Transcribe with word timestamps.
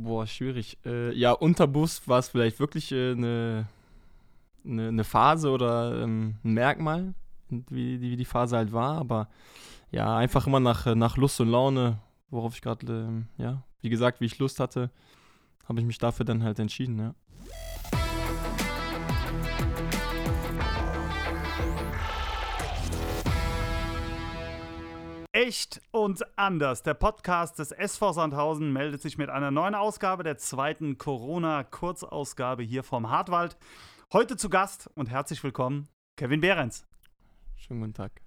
Boah, 0.00 0.26
schwierig. 0.28 0.78
Äh, 0.86 1.12
ja, 1.14 1.32
unter 1.32 1.66
Bus 1.66 2.06
war 2.06 2.20
es 2.20 2.28
vielleicht 2.28 2.60
wirklich 2.60 2.92
eine, 2.92 3.66
äh, 4.64 4.68
eine, 4.68 4.88
eine, 4.88 5.04
Phase 5.04 5.50
oder 5.50 6.02
ähm, 6.02 6.36
ein 6.44 6.52
Merkmal, 6.52 7.14
wie, 7.48 8.00
wie 8.00 8.16
die 8.16 8.24
Phase 8.24 8.56
halt 8.56 8.72
war. 8.72 8.96
Aber 8.96 9.28
ja, 9.90 10.16
einfach 10.16 10.46
immer 10.46 10.60
nach, 10.60 10.86
nach 10.94 11.16
Lust 11.16 11.40
und 11.40 11.48
Laune, 11.48 11.98
worauf 12.30 12.54
ich 12.54 12.62
gerade, 12.62 12.86
ähm, 12.86 13.26
ja, 13.38 13.64
wie 13.80 13.88
gesagt, 13.88 14.20
wie 14.20 14.26
ich 14.26 14.38
Lust 14.38 14.60
hatte, 14.60 14.90
habe 15.64 15.80
ich 15.80 15.86
mich 15.86 15.98
dafür 15.98 16.24
dann 16.24 16.44
halt 16.44 16.60
entschieden, 16.60 16.98
ja. 16.98 17.14
Echt 25.48 25.80
und 25.92 26.38
anders. 26.38 26.82
Der 26.82 26.92
Podcast 26.92 27.58
des 27.58 27.72
SV 27.72 28.12
Sandhausen 28.12 28.70
meldet 28.70 29.00
sich 29.00 29.16
mit 29.16 29.30
einer 29.30 29.50
neuen 29.50 29.74
Ausgabe 29.74 30.22
der 30.22 30.36
zweiten 30.36 30.98
Corona-Kurzausgabe 30.98 32.62
hier 32.62 32.82
vom 32.82 33.08
Hartwald. 33.08 33.56
Heute 34.12 34.36
zu 34.36 34.50
Gast 34.50 34.90
und 34.94 35.08
herzlich 35.08 35.42
willkommen, 35.42 35.88
Kevin 36.18 36.42
Behrens. 36.42 36.86
Schönen 37.56 37.80
guten 37.80 37.94
Tag. 37.94 38.20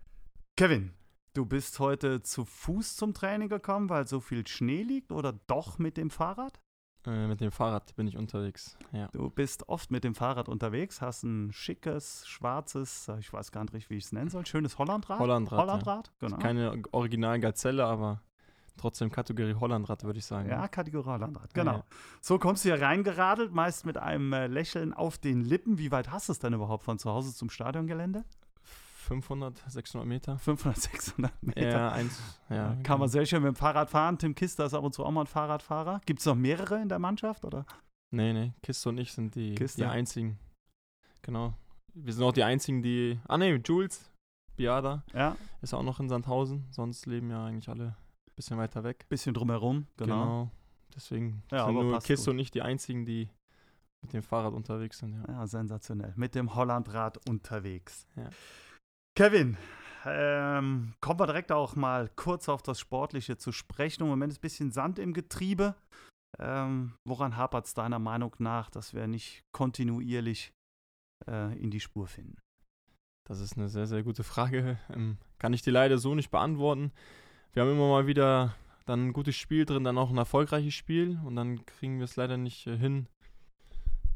Kevin, 0.57 0.95
du 1.35 1.45
bist 1.45 1.77
heute 1.77 2.23
zu 2.23 2.43
Fuß 2.43 2.95
zum 2.95 3.13
Training 3.13 3.49
gekommen, 3.49 3.91
weil 3.91 4.07
so 4.07 4.19
viel 4.19 4.47
Schnee 4.47 4.81
liegt 4.81 5.11
oder 5.11 5.33
doch 5.45 5.77
mit 5.77 5.97
dem 5.97 6.09
Fahrrad? 6.09 6.59
Äh, 7.05 7.27
mit 7.27 7.41
dem 7.41 7.51
Fahrrad 7.51 7.95
bin 7.95 8.07
ich 8.07 8.15
unterwegs, 8.15 8.77
ja. 8.91 9.07
Du 9.07 9.29
bist 9.29 9.67
oft 9.67 9.89
mit 9.89 10.03
dem 10.03 10.13
Fahrrad 10.13 10.47
unterwegs, 10.47 11.01
hast 11.01 11.23
ein 11.23 11.51
schickes, 11.51 12.27
schwarzes, 12.27 13.09
ich 13.19 13.33
weiß 13.33 13.51
gar 13.51 13.65
nicht, 13.71 13.89
wie 13.89 13.95
ich 13.95 14.05
es 14.05 14.11
nennen 14.11 14.29
soll, 14.29 14.45
schönes 14.45 14.77
Hollandrad. 14.77 15.19
Hollandrad, 15.19 15.59
Hollandrad, 15.59 16.11
ja. 16.21 16.27
genau. 16.27 16.37
Keine 16.37 16.83
original 16.91 17.39
Gazelle, 17.39 17.85
aber 17.85 18.21
trotzdem 18.77 19.11
Kategorie 19.11 19.55
Hollandrad, 19.55 20.03
würde 20.03 20.19
ich 20.19 20.25
sagen. 20.25 20.49
Ja, 20.49 20.67
Kategorie 20.67 21.07
Hollandrad, 21.07 21.53
genau. 21.53 21.71
Ja, 21.71 21.77
ja. 21.77 21.83
So 22.21 22.37
kommst 22.37 22.65
du 22.65 22.69
hier 22.69 22.81
reingeradelt, 22.81 23.51
meist 23.51 23.85
mit 23.85 23.97
einem 23.97 24.31
äh, 24.33 24.47
Lächeln 24.47 24.93
auf 24.93 25.17
den 25.17 25.41
Lippen. 25.41 25.79
Wie 25.79 25.91
weit 25.91 26.11
hast 26.11 26.29
du 26.29 26.33
es 26.33 26.39
denn 26.39 26.53
überhaupt 26.53 26.83
von 26.83 26.99
zu 26.99 27.09
Hause 27.09 27.33
zum 27.33 27.49
Stadiongelände? 27.49 28.25
500, 29.01 29.63
600 29.67 30.07
Meter. 30.07 30.37
500, 30.37 30.77
600 30.77 31.43
Meter. 31.43 31.69
Ja, 31.69 31.91
eins. 31.91 32.21
Ja, 32.49 32.55
Kann 32.55 32.83
genau. 32.83 32.97
man 32.99 33.09
sehr 33.09 33.25
schön 33.25 33.41
mit 33.41 33.53
dem 33.53 33.55
Fahrrad 33.55 33.89
fahren. 33.89 34.17
Tim 34.17 34.35
Kister 34.35 34.65
ist 34.65 34.73
ab 34.73 34.83
und 34.83 34.93
zu 34.93 35.03
auch 35.03 35.11
mal 35.11 35.21
ein 35.21 35.27
Fahrradfahrer. 35.27 36.01
Gibt 36.05 36.19
es 36.19 36.25
noch 36.25 36.35
mehrere 36.35 36.81
in 36.81 36.89
der 36.89 36.99
Mannschaft? 36.99 37.45
Oder? 37.45 37.65
Nee, 38.11 38.33
nee. 38.33 38.53
Kister 38.61 38.89
und 38.89 38.97
ich 38.97 39.11
sind 39.11 39.35
die, 39.35 39.55
die 39.55 39.85
einzigen. 39.85 40.37
Genau. 41.21 41.53
Wir 41.93 42.13
sind 42.13 42.23
auch 42.23 42.33
die 42.33 42.43
einzigen, 42.43 42.81
die. 42.81 43.19
Ah, 43.27 43.37
nee, 43.37 43.55
Jules 43.55 44.11
Biada 44.55 45.03
ja. 45.13 45.35
ist 45.61 45.73
auch 45.73 45.83
noch 45.83 45.99
in 45.99 46.09
Sandhausen. 46.09 46.67
Sonst 46.71 47.05
leben 47.05 47.29
ja 47.29 47.45
eigentlich 47.45 47.69
alle 47.69 47.87
ein 47.87 48.35
bisschen 48.35 48.57
weiter 48.57 48.83
weg. 48.83 49.05
Bisschen 49.09 49.33
drumherum, 49.33 49.87
genau. 49.97 50.23
genau. 50.23 50.51
Deswegen 50.95 51.43
ja, 51.51 51.65
sind 51.65 51.75
nur 51.75 51.99
Kister 51.99 52.31
und 52.31 52.39
ich 52.39 52.51
die 52.51 52.61
einzigen, 52.61 53.05
die 53.05 53.29
mit 54.01 54.13
dem 54.13 54.23
Fahrrad 54.23 54.53
unterwegs 54.53 54.99
sind. 54.99 55.13
Ja, 55.13 55.33
ja 55.33 55.47
sensationell. 55.47 56.13
Mit 56.15 56.35
dem 56.35 56.55
Hollandrad 56.55 57.17
unterwegs. 57.29 58.07
Ja. 58.15 58.29
Kevin, 59.15 59.57
ähm, 60.05 60.93
kommen 61.01 61.19
wir 61.19 61.27
direkt 61.27 61.51
auch 61.51 61.75
mal 61.75 62.09
kurz 62.15 62.49
auf 62.49 62.63
das 62.63 62.79
Sportliche 62.79 63.37
zu 63.37 63.51
sprechen. 63.51 64.03
Im 64.03 64.09
Moment 64.09 64.31
ist 64.31 64.39
ein 64.39 64.41
bisschen 64.41 64.71
Sand 64.71 64.99
im 64.99 65.13
Getriebe. 65.13 65.75
Ähm, 66.39 66.93
woran 67.05 67.35
hapert 67.35 67.65
es 67.65 67.73
deiner 67.73 67.99
Meinung 67.99 68.33
nach, 68.39 68.69
dass 68.69 68.93
wir 68.93 69.07
nicht 69.07 69.43
kontinuierlich 69.51 70.53
äh, 71.27 71.57
in 71.59 71.71
die 71.71 71.81
Spur 71.81 72.07
finden? 72.07 72.37
Das 73.27 73.39
ist 73.39 73.57
eine 73.57 73.69
sehr, 73.69 73.85
sehr 73.85 74.03
gute 74.03 74.23
Frage. 74.23 74.79
Ähm, 74.89 75.17
kann 75.39 75.53
ich 75.53 75.61
dir 75.61 75.71
leider 75.71 75.97
so 75.97 76.15
nicht 76.15 76.31
beantworten. 76.31 76.91
Wir 77.53 77.63
haben 77.63 77.71
immer 77.71 77.89
mal 77.89 78.07
wieder 78.07 78.55
dann 78.85 79.07
ein 79.07 79.13
gutes 79.13 79.35
Spiel 79.35 79.65
drin, 79.65 79.83
dann 79.83 79.97
auch 79.97 80.09
ein 80.09 80.17
erfolgreiches 80.17 80.73
Spiel 80.73 81.19
und 81.25 81.35
dann 81.35 81.65
kriegen 81.65 81.97
wir 81.97 82.05
es 82.05 82.15
leider 82.15 82.37
nicht 82.37 82.65
äh, 82.65 82.77
hin, 82.77 83.07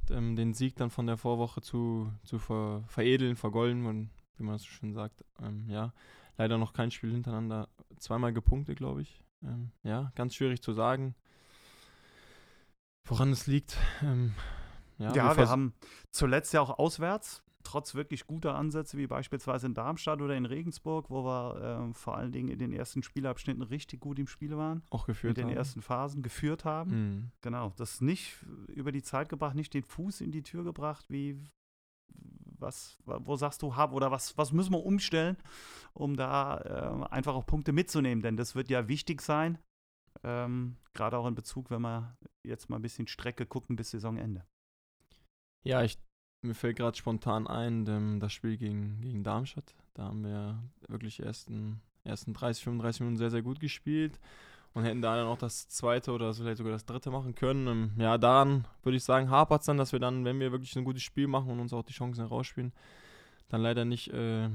ähm, 0.10 0.36
den 0.36 0.54
Sieg 0.54 0.76
dann 0.78 0.90
von 0.90 1.06
der 1.06 1.18
Vorwoche 1.18 1.62
zu, 1.62 2.12
zu 2.24 2.40
ver 2.40 2.84
veredeln, 2.88 3.36
vergolden. 3.36 3.86
Und 3.86 4.10
wie 4.38 4.44
man 4.44 4.58
so 4.58 4.66
schön 4.66 4.94
sagt. 4.94 5.24
Ähm, 5.42 5.70
ja, 5.70 5.94
leider 6.38 6.58
noch 6.58 6.74
kein 6.74 6.92
Spiel 6.92 7.12
hintereinander. 7.12 7.70
Zweimal 7.98 8.34
gepunktet, 8.34 8.78
glaube 8.78 9.02
ich. 9.02 9.24
Ähm, 9.44 9.72
ja, 9.84 10.12
ganz 10.16 10.36
schwierig 10.36 10.62
zu 10.62 10.74
sagen, 10.74 11.16
woran 13.06 13.32
es 13.32 13.48
liegt. 13.48 13.78
Ähm, 14.02 14.34
ja, 14.98 15.14
ja 15.14 15.38
wir, 15.38 15.50
haben 15.50 15.74
zuletzt 16.12 16.54
ja 16.54 16.62
auch 16.62 16.80
auswärts, 16.80 17.44
trotz 17.64 17.96
wirklich 17.96 18.28
guter 18.28 18.56
Ansätze, 18.56 18.98
wie 18.98 19.08
beispielsweise 19.08 19.68
in 19.68 19.74
Darmstadt 19.74 20.22
oder 20.22 20.36
in 20.36 20.46
Regensburg, 20.46 21.10
wo 21.10 21.26
wir 21.26 21.90
äh, 21.90 21.94
vor 21.94 22.18
allen 22.18 22.32
Dingen 22.32 22.50
in 22.50 22.60
den 22.60 22.72
ersten 22.72 23.04
Spielabschnitten 23.04 23.62
richtig 23.62 24.00
gut 24.00 24.20
im 24.20 24.28
Spiel 24.28 24.56
waren. 24.56 24.84
Auch 24.90 25.06
geführt 25.06 25.38
In 25.38 25.44
den 25.44 25.52
haben. 25.52 25.58
ersten 25.58 25.82
Phasen 25.82 26.24
geführt 26.24 26.66
haben. 26.66 26.92
Mhm. 26.92 27.32
Genau, 27.42 27.74
das 27.78 28.02
nicht 28.02 28.38
über 28.68 28.92
die 28.92 29.04
Zeit 29.04 29.30
gebracht, 29.30 29.56
nicht 29.56 29.74
den 29.74 29.84
Fuß 29.84 30.22
in 30.22 30.32
die 30.32 30.44
Tür 30.44 30.64
gebracht, 30.64 31.06
wie 31.10 31.42
was, 32.60 32.98
wo 33.06 33.36
sagst 33.36 33.62
du, 33.62 33.76
hab, 33.76 33.94
oder 33.94 34.12
was, 34.12 34.38
was 34.38 34.52
müssen 34.52 34.74
wir 34.74 34.86
umstellen, 34.86 35.38
um 35.94 36.16
da 36.16 36.58
äh, 36.58 37.14
einfach 37.14 37.36
auch 37.36 37.46
Punkte 37.46 37.72
mitzunehmen? 37.72 38.22
Denn 38.22 38.38
das 38.38 38.56
wird 38.56 38.70
ja 38.70 38.88
wichtig 38.88 39.22
sein, 39.22 39.58
ähm, 40.24 40.78
gerade 40.94 41.18
auch 41.18 41.28
in 41.28 41.36
Bezug, 41.36 41.70
wenn 41.70 41.82
wir 41.82 42.18
jetzt 42.44 42.70
mal 42.70 42.78
ein 42.78 42.82
bisschen 42.82 43.08
Strecke 43.08 43.46
gucken 43.46 43.76
bis 43.76 43.92
Saisonende. 43.92 44.46
Ja, 45.64 45.84
ich, 45.84 45.98
mir 46.42 46.54
fällt 46.54 46.78
gerade 46.78 46.98
spontan 46.98 47.48
ein, 47.48 47.86
dem, 47.86 48.20
das 48.20 48.34
Spiel 48.34 48.58
gegen, 48.58 49.02
gegen 49.02 49.24
Darmstadt. 49.24 49.76
Da 49.94 50.04
haben 50.04 50.24
wir 50.24 50.64
wirklich 50.88 51.22
ersten, 51.22 51.82
ersten 52.04 52.34
30, 52.34 52.64
35 52.64 53.02
Minuten 53.02 53.18
sehr, 53.18 53.32
sehr 53.32 53.42
gut 53.42 53.60
gespielt 53.60 54.20
und 54.76 54.84
hätten 54.84 55.02
da 55.02 55.16
dann 55.16 55.28
auch 55.28 55.38
das 55.38 55.70
zweite 55.70 56.12
oder 56.12 56.34
vielleicht 56.34 56.58
sogar 56.58 56.74
das 56.74 56.86
dritte 56.86 57.10
machen 57.10 57.34
können. 57.34 57.68
Ähm, 57.68 57.92
ja, 57.98 58.18
daran 58.18 58.68
würde 58.84 58.98
ich 58.98 59.04
sagen, 59.06 59.30
hapert 59.30 59.62
es 59.62 59.66
dann, 59.66 59.78
dass 59.78 59.94
wir 59.94 60.00
dann, 60.00 60.26
wenn 60.26 60.40
wir 60.40 60.52
wirklich 60.52 60.76
ein 60.76 60.84
gutes 60.84 61.02
Spiel 61.02 61.28
machen 61.28 61.50
und 61.50 61.60
uns 61.62 61.74
auch 61.74 61.84
die 61.84 61.94
Chancen 61.94 62.22
herausspielen, 62.22 62.74
dann 63.48 63.62
leider 63.62 63.86
nicht 63.86 64.10
äh, 64.10 64.50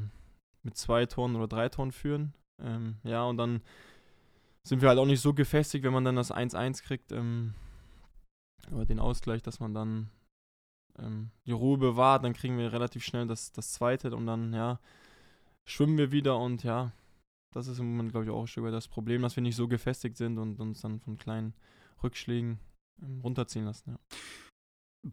mit 0.62 0.76
zwei 0.76 1.06
Toren 1.06 1.36
oder 1.36 1.48
drei 1.48 1.70
Toren 1.70 1.90
führen. 1.90 2.34
Ähm, 2.62 2.98
ja, 3.02 3.24
und 3.24 3.38
dann 3.38 3.62
sind 4.62 4.82
wir 4.82 4.90
halt 4.90 4.98
auch 4.98 5.06
nicht 5.06 5.22
so 5.22 5.32
gefestigt, 5.32 5.84
wenn 5.84 5.92
man 5.94 6.04
dann 6.04 6.16
das 6.16 6.30
1-1 6.30 6.82
kriegt, 6.82 7.12
ähm, 7.12 7.54
oder 8.70 8.84
den 8.84 9.00
Ausgleich, 9.00 9.40
dass 9.40 9.58
man 9.58 9.72
dann 9.72 10.10
ähm, 10.98 11.30
die 11.46 11.52
Ruhe 11.52 11.78
bewahrt, 11.78 12.24
dann 12.24 12.34
kriegen 12.34 12.58
wir 12.58 12.74
relativ 12.74 13.04
schnell 13.04 13.26
das, 13.26 13.52
das 13.52 13.72
zweite 13.72 14.14
und 14.14 14.26
dann, 14.26 14.52
ja, 14.52 14.80
schwimmen 15.64 15.96
wir 15.96 16.12
wieder 16.12 16.38
und 16.38 16.62
ja, 16.62 16.92
das 17.52 17.66
ist 17.66 17.78
im 17.78 17.90
Moment, 17.90 18.12
glaube 18.12 18.26
ich, 18.26 18.30
auch 18.30 18.40
ein 18.40 18.46
Stück 18.46 18.64
weit 18.64 18.72
das 18.72 18.88
Problem, 18.88 19.22
dass 19.22 19.36
wir 19.36 19.42
nicht 19.42 19.56
so 19.56 19.68
gefestigt 19.68 20.16
sind 20.16 20.38
und 20.38 20.60
uns 20.60 20.80
dann 20.80 21.00
von 21.00 21.18
kleinen 21.18 21.54
Rückschlägen 22.02 22.58
ähm, 23.02 23.20
runterziehen 23.20 23.64
lassen. 23.64 23.90
Ja. 23.90 23.98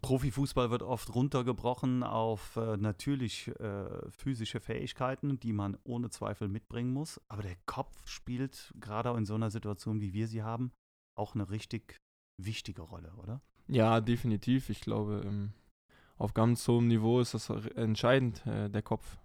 Profifußball 0.01 0.69
wird 0.69 0.83
oft 0.83 1.15
runtergebrochen 1.15 2.03
auf 2.03 2.57
äh, 2.57 2.75
natürlich 2.75 3.47
äh, 3.59 4.09
physische 4.11 4.59
Fähigkeiten, 4.59 5.39
die 5.39 5.53
man 5.53 5.77
ohne 5.85 6.09
Zweifel 6.09 6.49
mitbringen 6.49 6.91
muss. 6.91 7.21
Aber 7.29 7.41
der 7.41 7.55
Kopf 7.65 8.05
spielt 8.05 8.73
gerade 8.79 9.09
in 9.17 9.25
so 9.25 9.35
einer 9.35 9.49
Situation, 9.49 10.01
wie 10.01 10.13
wir 10.13 10.27
sie 10.27 10.43
haben, 10.43 10.71
auch 11.15 11.35
eine 11.35 11.49
richtig 11.49 11.97
wichtige 12.37 12.81
Rolle, 12.81 13.13
oder? 13.15 13.41
Ja, 13.67 14.01
definitiv. 14.01 14.69
Ich 14.69 14.81
glaube, 14.81 15.21
ähm, 15.25 15.53
auf 16.17 16.33
ganz 16.33 16.67
hohem 16.67 16.87
Niveau 16.87 17.21
ist 17.21 17.33
das 17.33 17.49
entscheidend, 17.49 18.45
äh, 18.45 18.69
der 18.69 18.81
Kopf. 18.81 19.17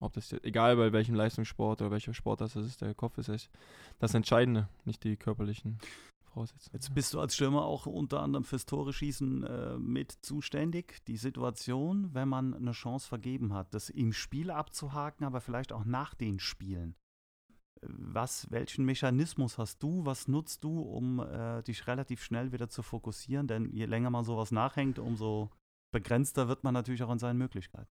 Ob 0.00 0.12
das 0.12 0.32
egal 0.32 0.76
bei 0.76 0.92
welchem 0.92 1.14
Leistungssport 1.14 1.80
oder 1.80 1.90
welcher 1.90 2.14
Sport 2.14 2.40
das 2.40 2.54
ist, 2.54 2.80
der 2.80 2.94
Kopf 2.94 3.18
ist 3.18 3.28
echt 3.28 3.50
das 3.98 4.14
Entscheidende, 4.14 4.68
nicht 4.84 5.02
die 5.02 5.16
körperlichen 5.16 5.78
Voraussetzungen. 6.28 6.74
Jetzt 6.74 6.94
bist 6.94 7.14
du 7.14 7.20
als 7.20 7.34
Stürmer 7.34 7.64
auch 7.64 7.86
unter 7.86 8.20
anderem 8.20 8.44
fürs 8.44 8.66
Tore 8.66 8.92
schießen 8.92 9.42
äh, 9.44 9.78
mit 9.78 10.12
zuständig. 10.12 11.04
Die 11.06 11.16
Situation, 11.16 12.14
wenn 12.14 12.28
man 12.28 12.54
eine 12.54 12.72
Chance 12.72 13.08
vergeben 13.08 13.52
hat, 13.52 13.74
das 13.74 13.90
im 13.90 14.12
Spiel 14.12 14.50
abzuhaken, 14.50 15.26
aber 15.26 15.40
vielleicht 15.40 15.72
auch 15.72 15.84
nach 15.84 16.14
den 16.14 16.38
Spielen. 16.38 16.94
Was, 17.82 18.50
welchen 18.50 18.84
Mechanismus 18.84 19.58
hast 19.58 19.82
du, 19.82 20.04
was 20.04 20.26
nutzt 20.26 20.64
du, 20.64 20.80
um 20.80 21.20
äh, 21.20 21.62
dich 21.62 21.86
relativ 21.86 22.22
schnell 22.22 22.52
wieder 22.52 22.68
zu 22.68 22.82
fokussieren? 22.82 23.46
Denn 23.46 23.70
je 23.70 23.86
länger 23.86 24.10
man 24.10 24.24
sowas 24.24 24.50
nachhängt, 24.50 24.98
umso 24.98 25.50
begrenzter 25.92 26.48
wird 26.48 26.64
man 26.64 26.74
natürlich 26.74 27.02
auch 27.02 27.12
in 27.12 27.18
seinen 27.18 27.38
Möglichkeiten. 27.38 27.90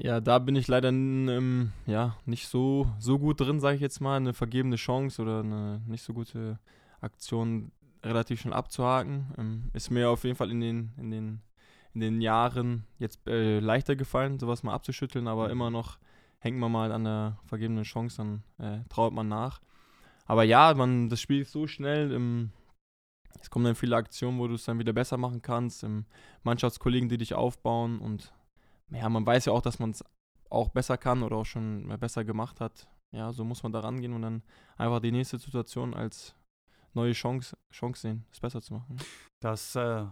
Ja, 0.00 0.20
da 0.20 0.38
bin 0.38 0.54
ich 0.54 0.68
leider 0.68 0.90
ähm, 0.90 1.72
ja, 1.86 2.16
nicht 2.24 2.46
so, 2.46 2.88
so 3.00 3.18
gut 3.18 3.40
drin, 3.40 3.58
sage 3.58 3.74
ich 3.74 3.80
jetzt 3.82 4.00
mal. 4.00 4.16
Eine 4.16 4.32
vergebene 4.32 4.76
Chance 4.76 5.20
oder 5.20 5.40
eine 5.40 5.82
nicht 5.86 6.04
so 6.04 6.14
gute 6.14 6.60
Aktion 7.00 7.72
relativ 8.04 8.40
schnell 8.40 8.54
abzuhaken. 8.54 9.34
Ähm, 9.36 9.70
ist 9.72 9.90
mir 9.90 10.08
auf 10.08 10.22
jeden 10.22 10.36
Fall 10.36 10.52
in 10.52 10.60
den, 10.60 10.92
in 10.98 11.10
den, 11.10 11.40
in 11.94 12.00
den 12.00 12.20
Jahren 12.20 12.84
jetzt 13.00 13.26
äh, 13.26 13.58
leichter 13.58 13.96
gefallen, 13.96 14.38
sowas 14.38 14.62
mal 14.62 14.72
abzuschütteln, 14.72 15.26
aber 15.26 15.46
mhm. 15.46 15.50
immer 15.50 15.70
noch 15.70 15.98
hängt 16.38 16.58
man 16.58 16.70
mal 16.70 16.92
an 16.92 17.02
der 17.02 17.38
vergebenen 17.46 17.82
Chance, 17.82 18.18
dann 18.18 18.42
äh, 18.58 18.88
traut 18.88 19.12
man 19.12 19.26
nach. 19.26 19.60
Aber 20.26 20.44
ja, 20.44 20.74
man, 20.74 21.08
das 21.08 21.20
Spiel 21.20 21.40
ist 21.40 21.50
so 21.50 21.66
schnell. 21.66 22.12
Ähm, 22.12 22.50
es 23.40 23.50
kommen 23.50 23.64
dann 23.64 23.74
viele 23.74 23.96
Aktionen, 23.96 24.38
wo 24.38 24.46
du 24.46 24.54
es 24.54 24.64
dann 24.64 24.78
wieder 24.78 24.92
besser 24.92 25.16
machen 25.16 25.42
kannst. 25.42 25.82
Ähm, 25.82 26.04
Mannschaftskollegen, 26.44 27.08
die 27.08 27.18
dich 27.18 27.34
aufbauen 27.34 27.98
und 27.98 28.32
ja, 28.90 29.08
man 29.08 29.26
weiß 29.26 29.46
ja 29.46 29.52
auch, 29.52 29.62
dass 29.62 29.78
man 29.78 29.90
es 29.90 30.04
auch 30.50 30.70
besser 30.70 30.96
kann 30.96 31.22
oder 31.22 31.36
auch 31.36 31.46
schon 31.46 31.88
besser 31.98 32.24
gemacht 32.24 32.60
hat. 32.60 32.88
Ja, 33.14 33.32
so 33.32 33.44
muss 33.44 33.62
man 33.62 33.72
da 33.72 33.80
rangehen 33.80 34.12
und 34.12 34.22
dann 34.22 34.42
einfach 34.76 35.00
die 35.00 35.12
nächste 35.12 35.38
Situation 35.38 35.94
als 35.94 36.34
neue 36.94 37.12
Chance, 37.12 37.56
Chance 37.72 38.02
sehen, 38.02 38.26
es 38.30 38.40
besser 38.40 38.60
zu 38.60 38.74
machen. 38.74 38.96
Das 39.40 39.74
äh, 39.76 40.04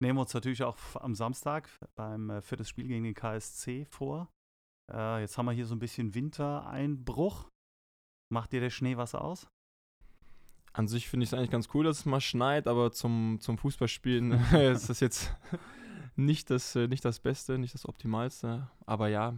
nehmen 0.00 0.18
wir 0.18 0.22
uns 0.22 0.34
natürlich 0.34 0.62
auch 0.62 0.76
am 0.96 1.14
Samstag 1.14 1.68
beim 1.96 2.30
äh, 2.30 2.42
für 2.42 2.56
das 2.56 2.68
Spiel 2.68 2.86
gegen 2.86 3.04
den 3.04 3.14
KSC 3.14 3.86
vor. 3.86 4.28
Äh, 4.92 5.20
jetzt 5.20 5.36
haben 5.36 5.46
wir 5.46 5.52
hier 5.52 5.66
so 5.66 5.74
ein 5.74 5.80
bisschen 5.80 6.14
Wintereinbruch. 6.14 7.48
Macht 8.32 8.52
dir 8.52 8.60
der 8.60 8.70
Schnee 8.70 8.96
was 8.96 9.14
aus? 9.14 9.48
An 10.72 10.86
sich 10.86 11.08
finde 11.08 11.24
ich 11.24 11.30
es 11.30 11.34
eigentlich 11.34 11.50
ganz 11.50 11.68
cool, 11.74 11.84
dass 11.84 12.00
es 12.00 12.06
mal 12.06 12.20
schneit, 12.20 12.68
aber 12.68 12.92
zum, 12.92 13.38
zum 13.40 13.58
Fußballspielen 13.58 14.32
ist 14.54 14.90
das 14.90 15.00
jetzt 15.00 15.34
nicht 16.18 16.50
das, 16.50 16.74
äh, 16.76 16.88
nicht 16.88 17.04
das 17.04 17.20
Beste, 17.20 17.58
nicht 17.58 17.74
das 17.74 17.88
Optimalste. 17.88 18.68
Aber 18.84 19.08
ja, 19.08 19.34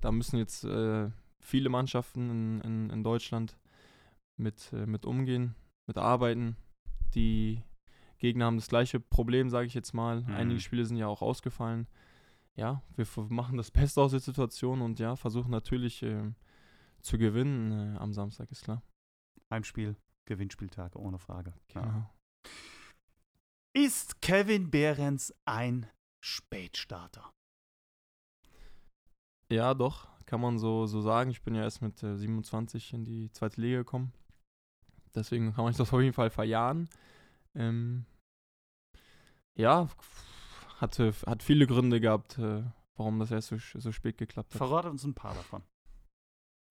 da 0.00 0.12
müssen 0.12 0.38
jetzt 0.38 0.64
äh, 0.64 1.10
viele 1.40 1.68
Mannschaften 1.68 2.30
in, 2.30 2.60
in, 2.60 2.90
in 2.90 3.04
Deutschland 3.04 3.58
mit, 4.36 4.72
äh, 4.72 4.86
mit 4.86 5.04
umgehen, 5.04 5.54
mit 5.86 5.98
arbeiten. 5.98 6.56
Die 7.14 7.62
Gegner 8.18 8.46
haben 8.46 8.56
das 8.56 8.68
gleiche 8.68 9.00
Problem, 9.00 9.50
sage 9.50 9.66
ich 9.66 9.74
jetzt 9.74 9.92
mal. 9.92 10.22
Mhm. 10.22 10.34
Einige 10.34 10.60
Spiele 10.60 10.84
sind 10.86 10.96
ja 10.96 11.08
auch 11.08 11.22
ausgefallen. 11.22 11.88
Ja, 12.54 12.82
wir 12.94 13.06
machen 13.28 13.56
das 13.56 13.70
Beste 13.70 14.00
aus 14.00 14.12
der 14.12 14.20
Situation 14.20 14.80
und 14.80 15.00
ja, 15.00 15.16
versuchen 15.16 15.50
natürlich 15.50 16.02
äh, 16.02 16.32
zu 17.00 17.18
gewinnen 17.18 17.96
äh, 17.96 17.98
am 17.98 18.12
Samstag, 18.12 18.50
ist 18.52 18.62
klar. 18.62 18.82
Heimspiel, 19.50 19.96
Gewinnspieltag, 20.26 20.94
ohne 20.94 21.18
Frage. 21.18 21.52
Genau. 21.68 22.08
Ist 23.74 24.20
Kevin 24.20 24.70
Behrens 24.70 25.34
ein 25.46 25.86
Spätstarter? 26.24 27.32
Ja, 29.50 29.74
doch, 29.74 30.08
kann 30.24 30.40
man 30.40 30.58
so, 30.58 30.86
so 30.86 31.00
sagen. 31.00 31.30
Ich 31.30 31.42
bin 31.42 31.54
ja 31.54 31.62
erst 31.62 31.82
mit 31.82 32.02
äh, 32.02 32.16
27 32.16 32.94
in 32.94 33.04
die 33.04 33.30
zweite 33.32 33.60
Liga 33.60 33.78
gekommen. 33.78 34.12
Deswegen 35.14 35.52
kann 35.52 35.64
man 35.64 35.74
das 35.74 35.92
auf 35.92 36.00
jeden 36.00 36.14
Fall 36.14 36.30
verjahren. 36.30 36.88
Ähm, 37.54 38.06
ja, 39.54 39.88
hatte, 40.78 41.12
hat 41.26 41.42
viele 41.42 41.66
Gründe 41.66 42.00
gehabt, 42.00 42.38
äh, 42.38 42.62
warum 42.96 43.18
das 43.18 43.30
erst 43.30 43.48
so, 43.48 43.58
so 43.58 43.92
spät 43.92 44.16
geklappt 44.16 44.54
hat. 44.54 44.58
Verrate 44.58 44.88
uns 44.88 45.04
ein 45.04 45.14
paar 45.14 45.34
davon. 45.34 45.62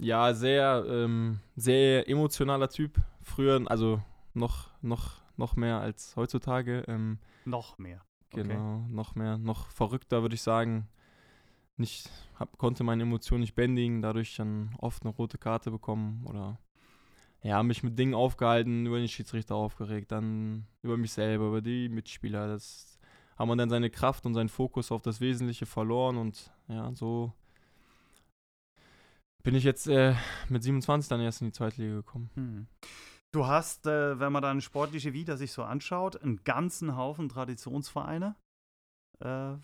Ja, 0.02 0.34
sehr, 0.34 0.84
ähm, 0.88 1.42
sehr 1.56 2.10
emotionaler 2.10 2.70
Typ. 2.70 3.00
Früher, 3.22 3.62
also 3.70 4.02
noch, 4.34 4.72
noch, 4.82 5.22
noch 5.38 5.56
mehr 5.56 5.80
als 5.80 6.16
heutzutage. 6.16 6.84
Ähm, 6.88 7.20
noch 7.46 7.78
mehr. 7.78 8.04
Okay. 8.32 8.44
Genau, 8.44 8.86
noch 8.90 9.16
mehr, 9.16 9.38
noch 9.38 9.70
verrückter, 9.70 10.22
würde 10.22 10.36
ich 10.36 10.42
sagen. 10.42 10.88
Nicht, 11.78 12.10
hab, 12.36 12.58
konnte 12.58 12.84
meine 12.84 13.04
Emotionen 13.04 13.42
nicht 13.42 13.56
bändigen, 13.56 14.02
dadurch 14.02 14.36
dann 14.36 14.76
oft 14.78 15.04
eine 15.04 15.14
rote 15.14 15.38
Karte 15.38 15.72
bekommen 15.72 16.26
oder 16.28 16.60
ja, 17.44 17.64
mich 17.64 17.82
mit 17.82 17.98
Dingen 17.98 18.14
aufgehalten, 18.14 18.86
über 18.86 19.00
den 19.00 19.08
Schiedsrichter 19.08 19.56
aufgeregt, 19.56 20.12
dann 20.12 20.68
über 20.84 20.96
mich 20.96 21.12
selber, 21.12 21.48
über 21.48 21.62
die 21.62 21.90
Mitspieler. 21.90 22.48
Das 22.48 23.00
haben 23.38 23.50
wir 23.50 23.56
dann 23.56 23.70
seine 23.70 23.90
Kraft 23.90 24.26
und 24.26 24.36
seinen 24.36 24.50
Fokus 24.50 24.92
auf 24.92 25.02
das 25.02 25.22
Wesentliche 25.22 25.66
verloren 25.66 26.18
und 26.18 26.52
ja, 26.68 26.94
so 26.94 27.34
bin 29.44 29.56
ich 29.56 29.64
jetzt 29.64 29.88
äh, 29.88 30.14
mit 30.50 30.64
27 30.64 31.10
dann 31.10 31.22
erst 31.22 31.42
in 31.42 31.48
die 31.48 31.54
zweite 31.54 31.82
Liga 31.82 31.96
gekommen. 31.96 32.30
Hm. 32.36 32.68
Du 33.34 33.48
hast, 33.48 33.86
äh, 33.86 34.20
wenn 34.20 34.34
man 34.34 34.42
dann 34.42 34.62
sportliche 34.62 35.14
Vita 35.14 35.38
sich 35.38 35.54
so 35.54 35.64
anschaut, 35.64 36.22
einen 36.22 36.44
ganzen 36.44 36.98
Haufen 36.98 37.30
Traditionsvereine 37.30 38.36
äh, 39.20 39.56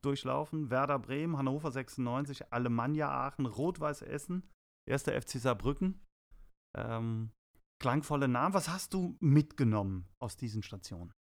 durchlaufen. 0.00 0.70
Werder 0.70 0.98
Bremen, 1.00 1.36
Hannover 1.36 1.72
96, 1.72 2.52
Alemannia 2.52 3.10
Aachen, 3.10 3.46
Rot-Weiß 3.46 4.02
Essen, 4.02 4.48
1. 4.88 5.04
FC 5.04 5.40
Saarbrücken. 5.40 6.00
Ähm, 6.76 7.32
klangvolle 7.80 8.28
Namen. 8.28 8.54
Was 8.54 8.68
hast 8.68 8.94
du 8.94 9.16
mitgenommen 9.20 10.08
aus 10.20 10.36
diesen 10.36 10.62
Stationen? 10.62 11.12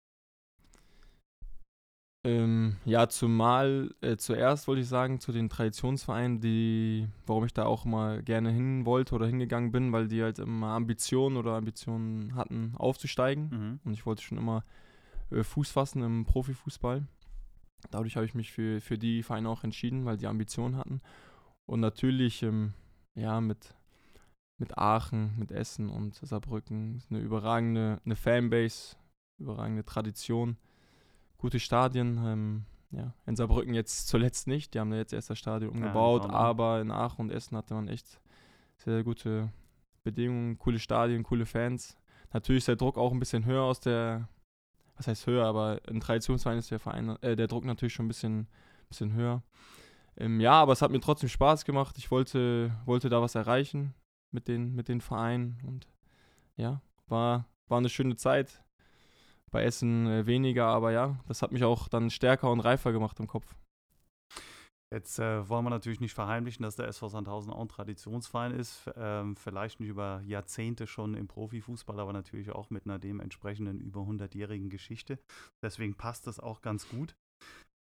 Ähm, 2.24 2.76
ja, 2.86 3.08
zumal 3.08 3.94
äh, 4.00 4.16
zuerst 4.16 4.66
wollte 4.66 4.80
ich 4.80 4.88
sagen, 4.88 5.20
zu 5.20 5.30
den 5.30 5.50
Traditionsvereinen, 5.50 6.40
die, 6.40 7.06
warum 7.26 7.44
ich 7.44 7.52
da 7.52 7.66
auch 7.66 7.84
mal 7.84 8.22
gerne 8.22 8.50
hin 8.50 8.86
wollte 8.86 9.14
oder 9.14 9.26
hingegangen 9.26 9.72
bin, 9.72 9.92
weil 9.92 10.08
die 10.08 10.22
halt 10.22 10.38
immer 10.38 10.68
Ambitionen 10.68 11.36
oder 11.36 11.52
Ambitionen 11.52 12.34
hatten, 12.34 12.72
aufzusteigen. 12.76 13.50
Mhm. 13.50 13.80
Und 13.84 13.92
ich 13.92 14.06
wollte 14.06 14.22
schon 14.22 14.38
immer 14.38 14.64
äh, 15.30 15.42
Fuß 15.42 15.70
fassen 15.70 16.02
im 16.02 16.24
Profifußball. 16.24 17.06
Dadurch 17.90 18.16
habe 18.16 18.24
ich 18.24 18.34
mich 18.34 18.52
für, 18.52 18.80
für 18.80 18.96
die 18.96 19.22
Vereine 19.22 19.50
auch 19.50 19.62
entschieden, 19.62 20.06
weil 20.06 20.16
die 20.16 20.26
Ambitionen 20.26 20.76
hatten. 20.76 21.02
Und 21.66 21.80
natürlich, 21.80 22.42
ähm, 22.42 22.72
ja, 23.14 23.42
mit 23.42 23.74
mit 24.58 24.78
Aachen, 24.78 25.36
mit 25.38 25.50
Essen 25.50 25.88
und 25.88 26.14
Saarbrücken. 26.14 27.02
Eine 27.10 27.20
überragende 27.20 28.00
eine 28.04 28.16
Fanbase, 28.16 28.96
überragende 29.38 29.84
Tradition, 29.84 30.56
gute 31.44 31.60
Stadien. 31.60 32.18
Ähm, 32.24 32.64
ja, 32.90 33.12
in 33.26 33.36
Saarbrücken 33.36 33.74
jetzt 33.74 34.08
zuletzt 34.08 34.46
nicht, 34.46 34.72
die 34.72 34.80
haben 34.80 34.90
da 34.90 34.96
jetzt 34.96 35.12
erst 35.12 35.28
das 35.28 35.38
Stadion 35.38 35.72
umgebaut, 35.72 36.24
ja, 36.24 36.30
aber 36.30 36.80
in 36.80 36.90
Aachen 36.90 37.20
und 37.26 37.30
Essen 37.30 37.54
hatte 37.54 37.74
man 37.74 37.86
echt 37.86 38.06
sehr, 38.78 38.94
sehr 38.94 39.04
gute 39.04 39.52
Bedingungen, 40.04 40.56
coole 40.58 40.78
Stadien, 40.78 41.22
coole 41.22 41.44
Fans. 41.44 41.98
Natürlich 42.32 42.62
ist 42.62 42.68
der 42.68 42.76
Druck 42.76 42.96
auch 42.96 43.12
ein 43.12 43.18
bisschen 43.18 43.44
höher 43.44 43.62
aus 43.62 43.80
der, 43.80 44.26
was 44.96 45.06
heißt 45.06 45.26
höher, 45.26 45.44
aber 45.44 45.86
in 45.86 46.00
Traditionsverein 46.00 46.56
ist 46.56 46.70
der 46.70 46.78
Verein, 46.78 47.10
äh, 47.20 47.36
der 47.36 47.46
Druck 47.46 47.66
natürlich 47.66 47.92
schon 47.92 48.06
ein 48.06 48.08
bisschen, 48.08 48.46
bisschen 48.88 49.12
höher. 49.12 49.42
Ähm, 50.16 50.40
ja, 50.40 50.52
aber 50.52 50.72
es 50.72 50.80
hat 50.80 50.92
mir 50.92 51.00
trotzdem 51.00 51.28
Spaß 51.28 51.66
gemacht. 51.66 51.98
Ich 51.98 52.10
wollte, 52.10 52.72
wollte 52.86 53.10
da 53.10 53.20
was 53.20 53.34
erreichen 53.34 53.92
mit 54.30 54.48
den, 54.48 54.74
mit 54.74 54.88
den 54.88 55.02
Vereinen. 55.02 55.58
Und 55.66 55.88
ja, 56.56 56.80
war, 57.06 57.48
war 57.68 57.78
eine 57.78 57.90
schöne 57.90 58.16
Zeit. 58.16 58.62
Bei 59.54 59.62
Essen 59.62 60.08
äh, 60.08 60.26
weniger, 60.26 60.66
aber 60.66 60.90
ja, 60.90 61.16
das 61.28 61.40
hat 61.40 61.52
mich 61.52 61.62
auch 61.62 61.86
dann 61.86 62.10
stärker 62.10 62.50
und 62.50 62.58
reifer 62.58 62.90
gemacht 62.90 63.20
im 63.20 63.28
Kopf. 63.28 63.54
Jetzt 64.92 65.20
äh, 65.20 65.48
wollen 65.48 65.64
wir 65.64 65.70
natürlich 65.70 66.00
nicht 66.00 66.12
verheimlichen, 66.12 66.64
dass 66.64 66.74
der 66.74 66.88
SV 66.88 67.08
Sandhausen 67.08 67.52
auch 67.52 67.60
ein 67.60 67.68
Traditionsverein 67.68 68.50
ist. 68.50 68.90
Ähm, 68.96 69.36
vielleicht 69.36 69.78
nicht 69.78 69.90
über 69.90 70.22
Jahrzehnte 70.24 70.88
schon 70.88 71.14
im 71.14 71.28
Profifußball, 71.28 72.00
aber 72.00 72.12
natürlich 72.12 72.50
auch 72.50 72.70
mit 72.70 72.84
einer 72.84 72.98
dementsprechenden 72.98 73.78
über 73.78 74.00
100-jährigen 74.00 74.70
Geschichte. 74.70 75.20
Deswegen 75.62 75.94
passt 75.94 76.26
das 76.26 76.40
auch 76.40 76.60
ganz 76.60 76.88
gut. 76.88 77.14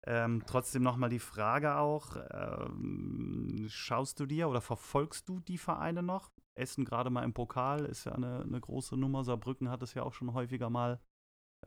Ähm, 0.05 0.43
trotzdem 0.45 0.83
nochmal 0.83 1.09
die 1.09 1.19
Frage 1.19 1.77
auch, 1.77 2.17
ähm, 2.31 3.67
schaust 3.69 4.19
du 4.19 4.25
dir 4.25 4.49
oder 4.49 4.59
verfolgst 4.59 5.29
du 5.29 5.39
die 5.39 5.57
Vereine 5.57 6.03
noch? 6.03 6.31
Essen 6.53 6.83
gerade 6.83 7.09
mal 7.09 7.23
im 7.23 7.31
Pokal 7.31 7.85
ist 7.85 8.03
ja 8.03 8.11
eine, 8.11 8.41
eine 8.41 8.59
große 8.59 8.97
Nummer. 8.97 9.23
Saarbrücken 9.23 9.69
hat 9.69 9.81
es 9.83 9.93
ja 9.93 10.03
auch 10.03 10.13
schon 10.13 10.33
häufiger 10.33 10.69
mal 10.69 10.99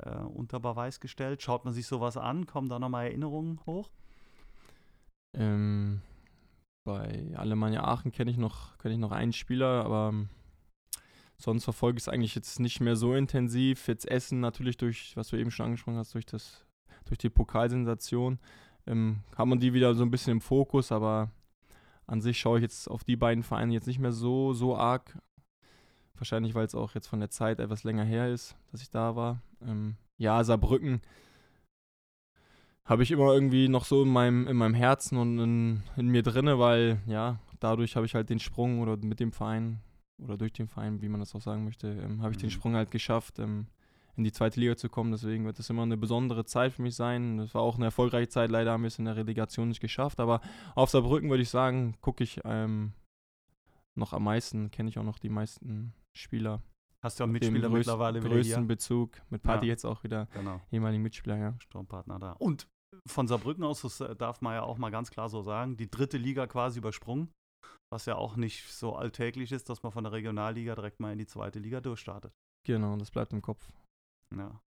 äh, 0.01 0.19
unter 0.19 0.61
Beweis 0.61 1.01
gestellt. 1.01 1.43
Schaut 1.43 1.65
man 1.65 1.75
sich 1.75 1.87
sowas 1.87 2.17
an? 2.17 2.47
Kommen 2.47 2.69
da 2.69 2.79
nochmal 2.79 3.07
Erinnerungen 3.07 3.61
hoch? 3.67 3.91
Ähm, 5.37 6.01
bei 6.85 7.33
Alemannia 7.37 7.85
Aachen 7.85 8.13
kenne 8.13 8.31
ich, 8.31 8.37
noch, 8.37 8.79
kenn 8.79 8.93
ich 8.93 8.99
noch 8.99 9.13
einen 9.13 9.33
Spieler, 9.33 9.85
aber 9.85 10.11
ähm, 10.13 10.29
sonst 11.39 11.65
verfolge 11.65 11.99
ich 11.99 12.05
es 12.05 12.09
eigentlich 12.09 12.35
jetzt 12.35 12.61
nicht 12.61 12.81
mehr 12.81 12.97
so 12.97 13.15
intensiv. 13.15 13.89
Jetzt 13.89 14.09
Essen 14.09 14.41
natürlich 14.41 14.77
durch, 14.77 15.17
was 15.17 15.29
du 15.29 15.37
eben 15.37 15.51
schon 15.51 15.67
angesprochen 15.67 15.99
hast, 15.99 16.15
durch, 16.15 16.27
das, 16.27 16.67
durch 17.07 17.19
die 17.19 17.31
Pokalsensation. 17.31 18.39
Ähm, 18.87 19.21
haben 19.37 19.51
wir 19.51 19.57
die 19.57 19.73
wieder 19.73 19.95
so 19.95 20.03
ein 20.03 20.11
bisschen 20.11 20.33
im 20.33 20.41
Fokus, 20.41 20.93
aber 20.93 21.31
an 22.07 22.21
sich 22.21 22.39
schaue 22.39 22.59
ich 22.59 22.63
jetzt 22.63 22.89
auf 22.91 23.03
die 23.03 23.17
beiden 23.17 23.43
Vereine 23.43 23.73
jetzt 23.73 23.87
nicht 23.87 23.99
mehr 23.99 24.13
so, 24.13 24.53
so 24.53 24.77
arg. 24.77 25.19
Wahrscheinlich, 26.17 26.55
weil 26.55 26.67
es 26.67 26.75
auch 26.75 26.95
jetzt 26.95 27.09
von 27.09 27.21
der 27.21 27.31
Zeit 27.31 27.59
etwas 27.59 27.85
länger 27.85 28.05
her 28.05 28.33
ist, 28.33 28.57
dass 28.71 28.83
ich 28.83 28.91
da 28.91 29.17
war. 29.17 29.43
Ähm, 29.61 29.97
ja, 30.17 30.43
Saarbrücken 30.45 31.01
habe 32.85 33.03
ich 33.03 33.11
immer 33.11 33.33
irgendwie 33.33 33.69
noch 33.69 33.85
so 33.85 34.03
in 34.03 34.11
meinem, 34.11 34.47
in 34.47 34.57
meinem 34.57 34.75
Herzen 34.75 35.19
und 35.19 35.39
in, 35.39 35.83
in 35.97 36.09
mir 36.09 36.23
drinne, 36.23 36.59
weil 36.59 37.01
ja, 37.07 37.41
dadurch 37.59 37.97
habe 37.97 38.07
ich 38.07 38.15
halt 38.15 38.31
den 38.31 38.39
Sprung 38.39 38.81
oder 38.81 38.97
mit 38.97 39.21
dem 39.21 39.33
Verein 39.33 39.81
oder 40.23 40.37
durch 40.37 40.53
den 40.53 40.69
Verein, 40.69 41.01
wie 41.01 41.09
man 41.09 41.21
das 41.21 41.35
auch 41.35 41.41
sagen 41.41 41.65
möchte, 41.65 41.89
ähm, 41.89 42.23
habe 42.23 42.33
ich 42.33 42.39
mhm. 42.39 42.43
den 42.43 42.51
Sprung 42.51 42.75
halt 42.75 42.91
geschafft. 42.91 43.39
Ähm, 43.39 43.67
in 44.17 44.25
die 44.25 44.33
zweite 44.33 44.61
Liga 44.61 44.77
zu 44.77 44.89
kommen. 44.89 45.11
Deswegen 45.11 45.45
wird 45.45 45.59
das 45.59 45.71
immer 45.71 45.83
eine 45.83 45.97
besondere 45.97 46.45
Zeit 46.45 46.73
für 46.73 46.83
mich 46.83 46.95
sein. 46.95 47.39
Das 47.39 47.55
war 47.55 47.63
auch 47.63 47.77
eine 47.77 47.87
erfolgreiche 47.87 48.29
Zeit. 48.29 48.51
Leider 48.51 48.73
haben 48.73 48.83
wir 48.83 48.89
es 48.89 48.99
in 48.99 49.07
der 49.07 49.17
Relegation 49.17 49.69
nicht 49.69 49.81
geschafft. 49.81 50.21
Aber 50.21 50.41
auf 50.75 50.91
Saarbrücken 50.91 51.31
würde 51.31 51.43
ich 51.43 51.51
sagen, 51.51 51.97
gucke 52.01 52.23
ich 52.23 52.41
ähm, 52.45 52.93
noch 53.95 54.13
am 54.13 54.25
meisten, 54.25 54.71
kenne 54.71 54.89
ich 54.89 54.99
auch 54.99 55.05
noch 55.05 55.19
die 55.19 55.29
meisten 55.29 55.95
Spieler. 56.17 56.63
Hast 57.03 57.21
du 57.21 57.25
auch 57.25 57.29
Mitspieler 57.29 57.69
größ 57.69 57.79
mittlerweile 57.79 58.23
wieder 58.23 58.35
größten 58.35 58.61
hier? 58.61 58.67
Bezug. 58.67 59.21
Mit 59.29 59.43
Party 59.43 59.67
ja. 59.67 59.73
jetzt 59.73 59.85
auch 59.85 60.03
wieder 60.05 60.27
genau. 60.33 60.61
ehemaligen 60.73 61.03
Mitspieler, 61.03 61.37
ja. 61.37 61.55
Sturmpartner 61.61 62.19
da. 62.19 62.33
Und 62.33 62.67
von 63.07 63.29
Saarbrücken 63.29 63.65
aus, 63.65 63.83
das 63.83 64.01
äh, 64.01 64.17
darf 64.17 64.41
man 64.41 64.55
ja 64.55 64.63
auch 64.63 64.79
mal 64.79 64.91
ganz 64.91 65.11
klar 65.11 65.29
so 65.29 65.43
sagen, 65.43 65.77
die 65.77 65.91
dritte 65.91 66.17
Liga 66.17 66.47
quasi 66.47 66.79
übersprungen. 66.79 67.31
Was 67.93 68.07
ja 68.07 68.17
auch 68.17 68.37
nicht 68.37 68.73
so 68.73 68.97
alltäglich 68.97 69.53
ist, 69.53 69.69
dass 69.69 69.83
man 69.83 69.93
von 69.93 70.05
der 70.05 70.13
Regionalliga 70.13 70.75
direkt 70.75 71.01
mal 71.01 71.13
in 71.13 71.19
die 71.19 71.27
zweite 71.27 71.59
Liga 71.59 71.81
durchstartet. 71.81 72.33
Genau, 72.67 72.97
das 72.97 73.11
bleibt 73.11 73.33
im 73.33 73.43
Kopf. 73.43 73.71
Ja. 74.35 74.61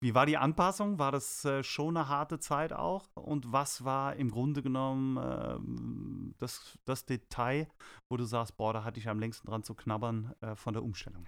Wie 0.00 0.14
war 0.14 0.26
die 0.26 0.36
Anpassung? 0.36 0.98
War 0.98 1.12
das 1.12 1.44
äh, 1.44 1.62
schon 1.62 1.96
eine 1.96 2.08
harte 2.08 2.38
Zeit 2.38 2.72
auch? 2.72 3.08
Und 3.14 3.52
was 3.52 3.84
war 3.84 4.16
im 4.16 4.30
Grunde 4.30 4.62
genommen 4.62 5.16
äh, 5.16 6.34
das, 6.38 6.78
das 6.84 7.04
Detail, 7.04 7.68
wo 8.08 8.16
du 8.16 8.24
sagst, 8.24 8.56
boah, 8.56 8.72
da 8.72 8.84
hatte 8.84 9.00
ich 9.00 9.08
am 9.08 9.20
längsten 9.20 9.46
dran 9.46 9.62
zu 9.62 9.74
knabbern 9.74 10.34
äh, 10.40 10.54
von 10.56 10.74
der 10.74 10.82
Umstellung? 10.82 11.26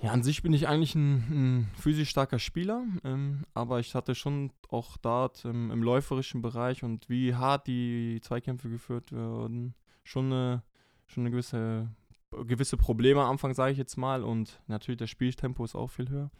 Ja, 0.00 0.12
an 0.12 0.22
sich 0.22 0.42
bin 0.42 0.52
ich 0.52 0.68
eigentlich 0.68 0.94
ein, 0.94 1.16
ein 1.30 1.70
physisch 1.74 2.10
starker 2.10 2.38
Spieler, 2.38 2.84
ähm, 3.02 3.44
aber 3.52 3.80
ich 3.80 3.96
hatte 3.96 4.14
schon 4.14 4.52
auch 4.68 4.96
dort 4.96 5.44
ähm, 5.44 5.72
im 5.72 5.82
läuferischen 5.82 6.40
Bereich 6.40 6.84
und 6.84 7.08
wie 7.08 7.34
hart 7.34 7.66
die 7.66 8.20
Zweikämpfe 8.22 8.68
geführt 8.68 9.10
werden, 9.10 9.74
schon 10.04 10.26
eine, 10.26 10.62
schon 11.06 11.24
eine 11.24 11.32
gewisse, 11.32 11.88
gewisse 12.30 12.76
Probleme 12.76 13.22
am 13.22 13.30
Anfang, 13.30 13.54
sage 13.54 13.72
ich 13.72 13.78
jetzt 13.78 13.96
mal. 13.96 14.22
Und 14.22 14.60
natürlich 14.68 14.98
das 14.98 15.10
Spieltempo 15.10 15.64
ist 15.64 15.74
auch 15.74 15.88
viel 15.88 16.08
höher. 16.08 16.30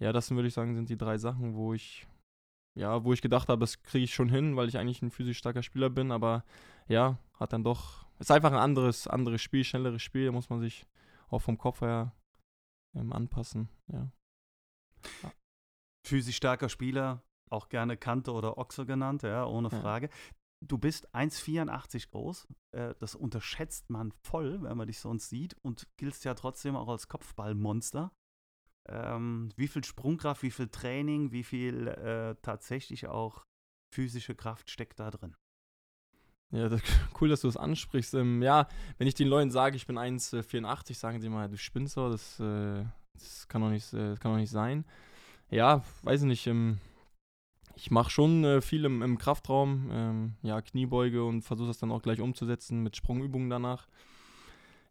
Ja, 0.00 0.12
das 0.12 0.30
würde 0.30 0.48
ich 0.48 0.54
sagen, 0.54 0.74
sind 0.74 0.88
die 0.88 0.96
drei 0.96 1.18
Sachen, 1.18 1.54
wo 1.54 1.74
ich, 1.74 2.06
ja, 2.74 3.04
wo 3.04 3.12
ich 3.12 3.20
gedacht 3.20 3.48
habe, 3.48 3.60
das 3.60 3.82
kriege 3.82 4.04
ich 4.04 4.14
schon 4.14 4.30
hin, 4.30 4.56
weil 4.56 4.68
ich 4.68 4.78
eigentlich 4.78 5.02
ein 5.02 5.10
physisch 5.10 5.38
starker 5.38 5.62
Spieler 5.62 5.90
bin, 5.90 6.10
aber 6.10 6.44
ja, 6.88 7.18
hat 7.34 7.52
dann 7.52 7.64
doch, 7.64 8.06
ist 8.18 8.30
einfach 8.30 8.52
ein 8.52 8.58
anderes, 8.58 9.06
anderes 9.06 9.42
Spiel, 9.42 9.62
schnelleres 9.62 10.02
Spiel, 10.02 10.26
da 10.26 10.32
muss 10.32 10.48
man 10.48 10.60
sich 10.60 10.86
auch 11.28 11.40
vom 11.40 11.58
Kopf 11.58 11.82
her 11.82 12.12
ähm, 12.96 13.12
anpassen. 13.12 13.68
Ja. 13.92 14.10
ja. 15.22 15.32
Physisch 16.06 16.36
starker 16.36 16.70
Spieler, 16.70 17.22
auch 17.50 17.68
gerne 17.68 17.98
Kante 17.98 18.32
oder 18.32 18.56
Ochse 18.56 18.86
genannt, 18.86 19.22
ja, 19.22 19.44
ohne 19.44 19.68
ja. 19.68 19.80
Frage. 19.80 20.08
Du 20.66 20.78
bist 20.78 21.14
1,84 21.14 22.10
groß. 22.10 22.48
Äh, 22.72 22.94
das 22.98 23.14
unterschätzt 23.14 23.90
man 23.90 24.12
voll, 24.12 24.62
wenn 24.62 24.76
man 24.76 24.86
dich 24.86 24.98
sonst 24.98 25.28
sieht 25.28 25.56
und 25.62 25.88
giltst 25.98 26.24
ja 26.24 26.34
trotzdem 26.34 26.76
auch 26.76 26.88
als 26.88 27.08
Kopfballmonster. 27.08 28.12
Ähm, 28.90 29.50
wie 29.56 29.68
viel 29.68 29.84
Sprungkraft, 29.84 30.42
wie 30.42 30.50
viel 30.50 30.68
Training, 30.68 31.32
wie 31.32 31.44
viel 31.44 31.88
äh, 31.88 32.34
tatsächlich 32.42 33.06
auch 33.06 33.44
physische 33.94 34.34
Kraft 34.34 34.70
steckt 34.70 35.00
da 35.00 35.10
drin? 35.10 35.36
Ja, 36.50 36.68
das, 36.68 36.82
cool, 37.20 37.28
dass 37.28 37.42
du 37.42 37.48
das 37.48 37.56
ansprichst. 37.56 38.14
Ähm, 38.14 38.42
ja, 38.42 38.68
wenn 38.98 39.06
ich 39.06 39.14
den 39.14 39.28
Leuten 39.28 39.50
sage, 39.50 39.76
ich 39.76 39.86
bin 39.86 39.98
1,84, 39.98 40.94
sagen 40.94 41.20
die 41.20 41.28
mal, 41.28 41.48
du 41.48 41.56
spinnst 41.56 41.94
so, 41.94 42.10
das, 42.10 42.40
äh, 42.40 42.84
das, 43.14 43.46
kann 43.48 43.62
doch 43.62 43.70
nicht, 43.70 43.92
äh, 43.92 44.10
das 44.10 44.20
kann 44.20 44.32
doch 44.32 44.38
nicht 44.38 44.50
sein. 44.50 44.84
Ja, 45.50 45.84
weiß 46.02 46.22
ich 46.22 46.26
nicht. 46.26 46.46
Ähm, 46.46 46.78
ich 47.76 47.90
mache 47.90 48.10
schon 48.10 48.44
äh, 48.44 48.60
viel 48.60 48.84
im, 48.84 49.02
im 49.02 49.16
Kraftraum, 49.16 49.88
ähm, 49.90 50.34
ja, 50.42 50.60
Kniebeuge 50.60 51.24
und 51.24 51.42
versuche 51.42 51.68
das 51.68 51.78
dann 51.78 51.92
auch 51.92 52.02
gleich 52.02 52.20
umzusetzen 52.20 52.82
mit 52.82 52.96
Sprungübungen 52.96 53.48
danach. 53.48 53.88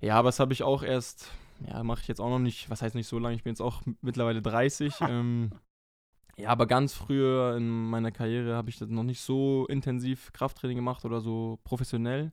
Ja, 0.02 0.16
aber 0.16 0.30
das 0.30 0.40
habe 0.40 0.54
ich 0.54 0.64
auch 0.64 0.82
erst, 0.82 1.32
ja, 1.68 1.84
mache 1.84 2.02
ich 2.02 2.08
jetzt 2.08 2.22
auch 2.22 2.30
noch 2.30 2.40
nicht, 2.40 2.70
was 2.70 2.82
heißt 2.82 2.96
nicht 2.96 3.08
so 3.08 3.20
lange, 3.20 3.36
ich 3.36 3.44
bin 3.44 3.52
jetzt 3.52 3.62
auch 3.62 3.82
mittlerweile 4.02 4.42
30. 4.42 4.94
ähm, 5.02 5.52
ja, 6.38 6.50
aber 6.50 6.68
ganz 6.68 6.94
früher 6.94 7.56
in 7.58 7.70
meiner 7.90 8.12
Karriere 8.12 8.56
habe 8.56 8.70
ich 8.70 8.78
das 8.78 8.90
noch 8.90 9.04
nicht 9.04 9.22
so 9.22 9.66
intensiv 9.68 10.32
Krafttraining 10.32 10.78
gemacht 10.78 11.04
oder 11.06 11.20
so 11.20 11.60
professionell. 11.64 12.32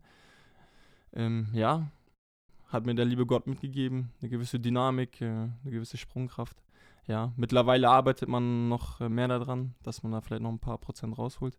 Ähm, 1.13 1.49
ja, 1.53 1.91
hat 2.69 2.87
mir 2.87 2.95
der 2.95 3.05
liebe 3.05 3.27
Gott 3.27 3.47
mitgegeben, 3.47 4.13
eine 4.21 4.31
gewisse 4.31 4.61
Dynamik, 4.61 5.21
äh, 5.21 5.25
eine 5.25 5.53
gewisse 5.65 5.97
Sprungkraft. 5.97 6.63
Ja, 7.07 7.33
mittlerweile 7.37 7.89
arbeitet 7.89 8.29
man 8.29 8.69
noch 8.69 9.01
äh, 9.01 9.09
mehr 9.09 9.29
daran, 9.29 9.75
dass 9.83 10.03
man 10.03 10.13
da 10.13 10.21
vielleicht 10.21 10.43
noch 10.43 10.51
ein 10.51 10.59
paar 10.59 10.79
Prozent 10.79 11.17
rausholt. 11.17 11.59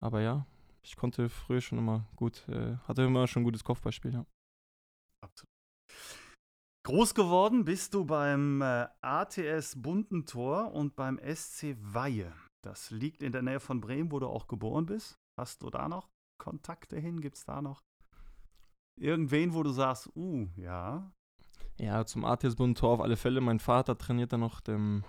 Aber 0.00 0.20
ja, 0.20 0.46
ich 0.82 0.96
konnte 0.96 1.28
früher 1.28 1.60
schon 1.60 1.78
immer 1.78 2.06
gut, 2.16 2.46
äh, 2.48 2.76
hatte 2.88 3.02
immer 3.02 3.26
schon 3.26 3.42
ein 3.42 3.44
gutes 3.44 3.64
Kopfballspiel, 3.64 4.12
ja. 4.14 4.26
Absolut. 5.20 5.49
Groß 6.90 7.14
geworden 7.14 7.64
bist 7.64 7.94
du 7.94 8.04
beim 8.04 8.62
äh, 8.62 8.88
ATS 9.00 9.80
Buntentor 9.80 10.72
und 10.72 10.96
beim 10.96 11.20
SC 11.22 11.76
Weihe. 11.80 12.32
Das 12.62 12.90
liegt 12.90 13.22
in 13.22 13.30
der 13.30 13.42
Nähe 13.42 13.60
von 13.60 13.80
Bremen, 13.80 14.10
wo 14.10 14.18
du 14.18 14.26
auch 14.26 14.48
geboren 14.48 14.86
bist. 14.86 15.16
Hast 15.38 15.62
du 15.62 15.70
da 15.70 15.88
noch 15.88 16.08
Kontakte 16.36 16.98
hin? 16.98 17.20
Gibt 17.20 17.36
es 17.36 17.44
da 17.44 17.62
noch 17.62 17.84
irgendwen, 18.96 19.54
wo 19.54 19.62
du 19.62 19.70
sagst, 19.70 20.10
uh, 20.16 20.48
ja? 20.56 21.12
Ja, 21.78 22.04
zum 22.06 22.24
ATS 22.24 22.56
Buntentor 22.56 22.94
auf 22.94 23.00
alle 23.00 23.16
Fälle. 23.16 23.40
Mein 23.40 23.60
Vater 23.60 23.96
trainiert 23.96 24.32
da 24.32 24.36
noch 24.36 24.60
dem, 24.60 25.04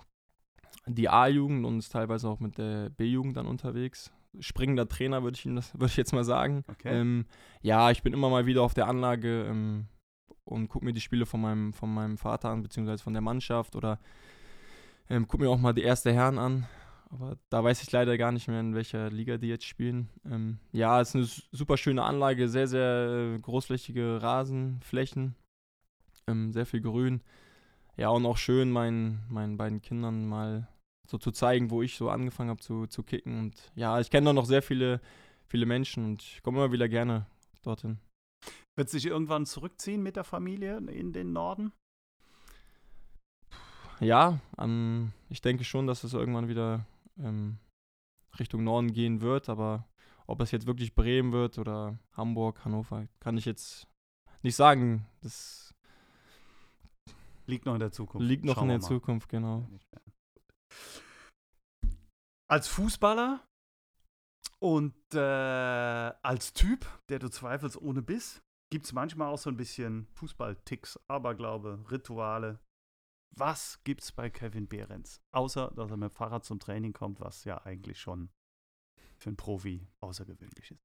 die 0.86 1.10
A-Jugend 1.10 1.66
und 1.66 1.80
ist 1.80 1.94
teilweise 1.94 2.30
auch 2.30 2.40
mit 2.40 2.60
der 2.60 2.92
B-Jugend 2.92 3.38
dann 3.38 3.48
unterwegs. 3.48 4.12
Springender 4.40 4.88
Trainer, 4.88 5.24
würde 5.24 5.36
ich, 5.36 5.46
würd 5.74 5.90
ich 5.90 5.98
jetzt 5.98 6.14
mal 6.14 6.26
sagen. 6.26 6.64
Okay. 6.68 7.00
Ähm, 7.00 7.26
ja, 7.64 7.90
ich 7.90 8.04
bin 8.04 8.14
immer 8.14 8.30
mal 8.30 8.46
wieder 8.46 8.62
auf 8.62 8.76
der 8.76 8.88
Anlage. 8.88 9.46
Ähm, 9.46 9.88
und 10.44 10.68
gucke 10.68 10.86
mir 10.86 10.94
die 10.94 11.02
Spiele 11.02 11.26
von 11.26 11.42
meinem, 11.42 11.74
von 11.74 11.94
meinem 11.94 12.18
Vater 12.18 12.50
an, 12.50 12.64
beziehungsweise 12.64 13.04
von 13.04 13.14
der 13.14 13.22
Mannschaft 13.22 13.76
oder 13.76 14.00
ähm, 15.10 15.28
gucke 15.28 15.44
mir 15.44 15.50
auch 15.50 15.60
mal 15.60 15.74
die 15.74 15.84
erste 15.84 16.14
Herren 16.14 16.38
an. 16.38 16.68
Aber 17.10 17.38
da 17.50 17.62
weiß 17.64 17.84
ich 17.84 17.92
leider 17.92 18.18
gar 18.18 18.32
nicht 18.32 18.48
mehr, 18.48 18.62
in 18.62 18.74
welcher 18.74 19.10
Liga 19.10 19.38
die 19.38 19.50
jetzt 19.50 19.66
spielen. 19.66 20.10
Ähm, 20.26 20.60
ja, 20.72 21.02
es 21.02 21.10
ist 21.10 21.16
eine 21.16 21.26
super 21.52 21.76
schöne 21.76 22.04
Anlage, 22.04 22.48
sehr, 22.48 22.68
sehr 22.68 23.38
großflächige 23.42 24.22
Rasenflächen, 24.22 25.36
ähm, 26.28 26.54
sehr 26.54 26.66
viel 26.66 26.82
Grün. 26.82 27.22
Ja, 27.98 28.10
und 28.10 28.26
auch 28.26 28.38
schön, 28.38 28.72
meinen, 28.72 29.26
meinen 29.28 29.58
beiden 29.58 29.82
Kindern 29.82 30.26
mal 30.26 30.70
so 31.06 31.18
zu 31.18 31.32
zeigen, 31.32 31.70
wo 31.70 31.82
ich 31.82 31.98
so 31.98 32.10
angefangen 32.10 32.50
habe 32.50 32.62
zu, 32.62 32.88
zu 32.88 33.04
kicken. 33.04 33.38
Und 33.38 33.72
ja, 33.76 34.00
ich 34.00 34.10
kenne 34.10 34.28
da 34.28 34.34
noch 34.34 34.46
sehr 34.46 34.62
viele, 34.62 35.02
viele 35.48 35.66
Menschen 35.66 36.06
und 36.06 36.24
ich 36.24 36.42
komme 36.42 36.60
immer 36.60 36.72
wieder 36.72 36.88
gerne 36.88 37.26
dorthin. 37.64 38.00
Wird 38.78 38.90
sich 38.90 39.06
irgendwann 39.06 39.46
zurückziehen 39.46 40.02
mit 40.02 40.16
der 40.16 40.24
Familie 40.24 40.78
in 40.78 41.14
den 41.14 41.34
Norden? 41.34 41.74
Ja, 44.00 44.40
ähm, 44.58 45.12
ich 45.30 45.42
denke 45.42 45.64
schon, 45.64 45.86
dass 45.88 46.04
es 46.04 46.14
irgendwann 46.14 46.48
wieder 46.48 46.86
ähm, 47.20 47.60
Richtung 48.40 48.64
Norden 48.64 48.94
gehen 48.94 49.22
wird, 49.22 49.50
aber 49.50 49.88
ob 50.26 50.42
es 50.42 50.52
jetzt 50.52 50.66
wirklich 50.66 50.96
Bremen 50.96 51.34
wird 51.34 51.58
oder 51.60 52.00
Hamburg, 52.14 52.64
Hannover, 52.66 53.08
kann 53.20 53.38
ich 53.38 53.46
jetzt 53.46 53.88
nicht 54.42 54.56
sagen. 54.56 55.06
Das 55.22 55.76
liegt 57.46 57.66
noch 57.66 57.74
in 57.74 57.80
der 57.80 57.92
Zukunft. 57.92 58.28
Liegt 58.28 58.46
noch 58.46 58.56
Schauen 58.56 58.64
in 58.64 58.70
der 58.70 58.80
Zukunft, 58.80 59.30
genau. 59.30 59.68
Als 62.50 62.68
Fußballer 62.68 63.46
und 64.60 64.96
äh, 65.14 65.20
als 65.20 66.54
Typ, 66.54 66.88
der 67.10 67.20
du 67.20 67.30
zweifelsohne 67.30 68.02
bist, 68.02 68.42
gibt 68.72 68.86
es 68.86 68.94
manchmal 68.94 69.28
auch 69.28 69.38
so 69.38 69.50
ein 69.50 69.58
bisschen 69.58 70.08
Fußballticks, 70.14 70.98
Aberglaube, 71.08 71.84
Rituale. 71.92 72.60
Was 73.36 73.84
gibt's 73.84 74.12
bei 74.12 74.30
Kevin 74.30 74.68
Behrens? 74.68 75.22
Außer, 75.32 75.72
dass 75.76 75.92
er 75.92 75.98
mit 75.98 76.10
dem 76.10 76.16
Fahrrad 76.16 76.46
zum 76.46 76.60
Training 76.60 76.94
kommt, 76.94 77.20
was 77.20 77.44
ja 77.44 77.64
eigentlich 77.66 78.00
schon 78.00 78.30
für 79.18 79.30
einen 79.30 79.38
Profi 79.38 79.88
außergewöhnlich 80.00 80.72
ist. 80.72 80.82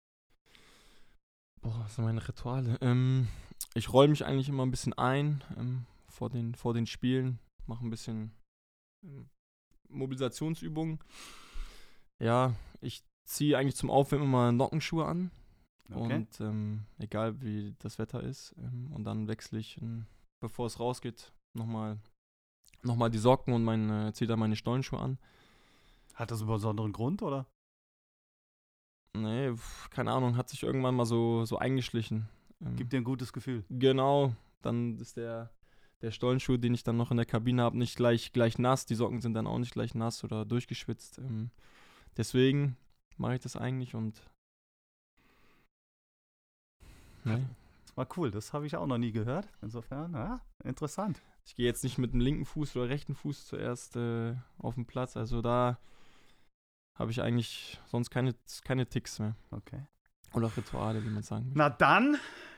Boah, 1.62 1.78
was 1.80 1.94
sind 1.94 2.04
meine 2.04 2.26
Rituale? 2.26 2.76
Ähm, 2.80 3.28
ich 3.74 3.92
roll 3.92 4.08
mich 4.08 4.24
eigentlich 4.24 4.48
immer 4.48 4.66
ein 4.66 4.70
bisschen 4.70 4.92
ein 4.94 5.42
ähm, 5.56 5.86
vor, 6.08 6.28
den, 6.28 6.54
vor 6.54 6.74
den 6.74 6.86
Spielen, 6.86 7.38
mache 7.66 7.86
ein 7.86 7.90
bisschen 7.90 8.32
ähm, 9.04 9.30
Mobilisationsübungen. 9.88 10.98
Ja, 12.18 12.54
ich 12.80 13.04
ziehe 13.24 13.56
eigentlich 13.56 13.76
zum 13.76 13.90
Aufwärmen 13.90 14.26
immer 14.26 14.52
Nockenschuhe 14.52 15.06
an. 15.06 15.30
Okay. 15.90 16.16
Und 16.16 16.40
ähm, 16.40 16.82
egal 16.98 17.40
wie 17.40 17.74
das 17.78 17.98
Wetter 17.98 18.22
ist. 18.22 18.54
Ähm, 18.58 18.90
und 18.92 19.04
dann 19.04 19.28
wechsle 19.28 19.58
ich, 19.58 19.80
ähm, 19.80 20.06
bevor 20.40 20.66
es 20.66 20.80
rausgeht, 20.80 21.32
nochmal 21.54 21.98
noch 22.82 22.96
mal 22.96 23.10
die 23.10 23.18
Socken 23.18 23.52
und 23.52 23.64
mein, 23.64 23.90
äh, 23.90 24.12
ziehe 24.12 24.28
dann 24.28 24.38
meine 24.38 24.56
Stollenschuhe 24.56 25.00
an. 25.00 25.18
Hat 26.14 26.30
das 26.30 26.40
einen 26.40 26.50
besonderen 26.50 26.92
Grund, 26.92 27.22
oder? 27.22 27.46
Nee, 29.14 29.54
keine 29.90 30.12
Ahnung, 30.12 30.36
hat 30.36 30.48
sich 30.48 30.62
irgendwann 30.62 30.94
mal 30.94 31.06
so, 31.06 31.44
so 31.44 31.58
eingeschlichen. 31.58 32.28
Ähm, 32.64 32.76
Gibt 32.76 32.92
dir 32.92 32.98
ein 32.98 33.04
gutes 33.04 33.32
Gefühl. 33.32 33.64
Genau, 33.68 34.34
dann 34.62 34.98
ist 34.98 35.16
der, 35.16 35.50
der 36.02 36.10
Stollenschuh, 36.10 36.56
den 36.56 36.74
ich 36.74 36.84
dann 36.84 36.96
noch 36.96 37.10
in 37.10 37.16
der 37.16 37.26
Kabine 37.26 37.62
habe, 37.62 37.78
nicht 37.78 37.96
gleich, 37.96 38.32
gleich 38.32 38.58
nass. 38.58 38.86
Die 38.86 38.94
Socken 38.94 39.20
sind 39.20 39.34
dann 39.34 39.46
auch 39.46 39.58
nicht 39.58 39.72
gleich 39.72 39.94
nass 39.94 40.22
oder 40.24 40.44
durchgeschwitzt. 40.44 41.18
Ähm, 41.18 41.50
deswegen 42.16 42.76
mache 43.16 43.34
ich 43.34 43.40
das 43.40 43.56
eigentlich 43.56 43.94
und 43.94 44.22
Nee. 47.26 47.44
Das 47.84 47.96
war 47.96 48.08
cool, 48.16 48.30
das 48.30 48.52
habe 48.52 48.66
ich 48.66 48.76
auch 48.76 48.86
noch 48.86 48.98
nie 48.98 49.12
gehört. 49.12 49.48
Insofern, 49.62 50.12
ja, 50.14 50.40
interessant. 50.64 51.22
Ich 51.44 51.54
gehe 51.54 51.66
jetzt 51.66 51.84
nicht 51.84 51.98
mit 51.98 52.12
dem 52.12 52.20
linken 52.20 52.44
Fuß 52.44 52.76
oder 52.76 52.88
rechten 52.88 53.14
Fuß 53.14 53.46
zuerst 53.46 53.96
äh, 53.96 54.34
auf 54.58 54.74
den 54.74 54.86
Platz. 54.86 55.16
Also 55.16 55.42
da 55.42 55.78
habe 56.96 57.10
ich 57.10 57.22
eigentlich 57.22 57.80
sonst 57.86 58.10
keine, 58.10 58.34
keine 58.64 58.86
Ticks 58.86 59.18
mehr. 59.18 59.36
Okay. 59.50 59.86
Oder 60.34 60.54
Rituale, 60.56 61.04
wie 61.04 61.10
man 61.10 61.22
sagen 61.22 61.46
will. 61.46 61.52
Na 61.54 61.70
dann 61.70 62.16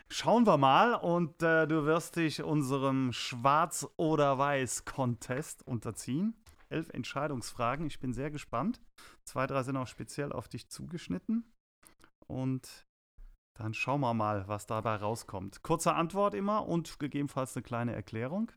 schauen 0.09 0.47
wir 0.47 0.57
mal 0.57 0.95
und 0.95 1.43
äh, 1.43 1.67
du 1.67 1.85
wirst 1.85 2.17
dich 2.17 2.43
unserem 2.43 3.13
Schwarz- 3.13 3.87
oder 3.97 4.39
Weiß-Contest 4.39 5.67
unterziehen. 5.67 6.35
Elf 6.71 6.89
Entscheidungsfragen. 6.91 7.87
Ich 7.87 8.01
bin 8.01 8.13
sehr 8.13 8.31
gespannt. 8.31 8.81
Zwei, 9.25 9.47
drei 9.47 9.63
sind 9.63 9.77
auch 9.77 9.87
speziell 9.87 10.33
auf 10.33 10.49
dich 10.49 10.69
zugeschnitten. 10.69 11.45
Und 12.27 12.88
dann 13.59 13.75
schauen 13.75 14.01
wir 14.01 14.15
mal, 14.15 14.47
was 14.47 14.67
dabei 14.67 14.97
rauskommt. 14.97 15.63
Kurze 15.63 15.95
Antwort 15.95 16.35
immer 16.35 16.67
und 16.67 16.99
gegebenenfalls 16.99 17.57
eine 17.57 17.63
kleine 17.65 17.95
Erklärung. 17.95 18.53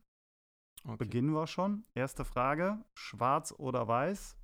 Okay. 0.83 0.97
Beginnen 0.97 1.33
wir 1.33 1.47
schon. 1.47 1.85
Erste 1.95 2.23
Frage: 2.23 2.83
Schwarz 2.97 3.53
oder 3.57 3.87
weiß? 3.87 4.37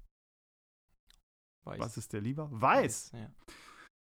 Weiß. 1.66 1.80
Was 1.80 1.98
ist 1.98 2.14
dir 2.14 2.22
lieber? 2.22 2.50
Weiß. 2.52 3.14
weiß 3.14 3.20
ja. 3.20 3.32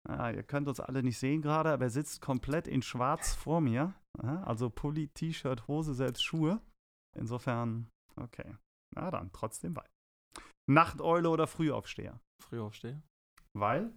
Ah, 0.06 0.30
ihr 0.30 0.42
könnt 0.42 0.68
uns 0.68 0.80
alle 0.80 1.02
nicht 1.02 1.18
sehen 1.18 1.40
gerade, 1.40 1.72
aber 1.72 1.84
er 1.84 1.90
sitzt 1.90 2.20
komplett 2.20 2.68
in 2.68 2.82
Schwarz 2.82 3.34
vor 3.34 3.62
mir. 3.62 3.94
Also 4.18 4.68
Pulli, 4.68 5.08
T-Shirt, 5.08 5.66
Hose, 5.66 5.94
selbst 5.94 6.22
Schuhe. 6.22 6.60
Insofern, 7.16 7.90
okay. 8.16 8.54
Na 8.94 9.10
dann, 9.10 9.32
trotzdem 9.32 9.74
weiter. 9.74 9.90
Nachteule 10.68 11.30
oder 11.30 11.46
Frühaufsteher? 11.46 12.20
Frühaufsteher. 12.42 13.02
Weil? 13.54 13.94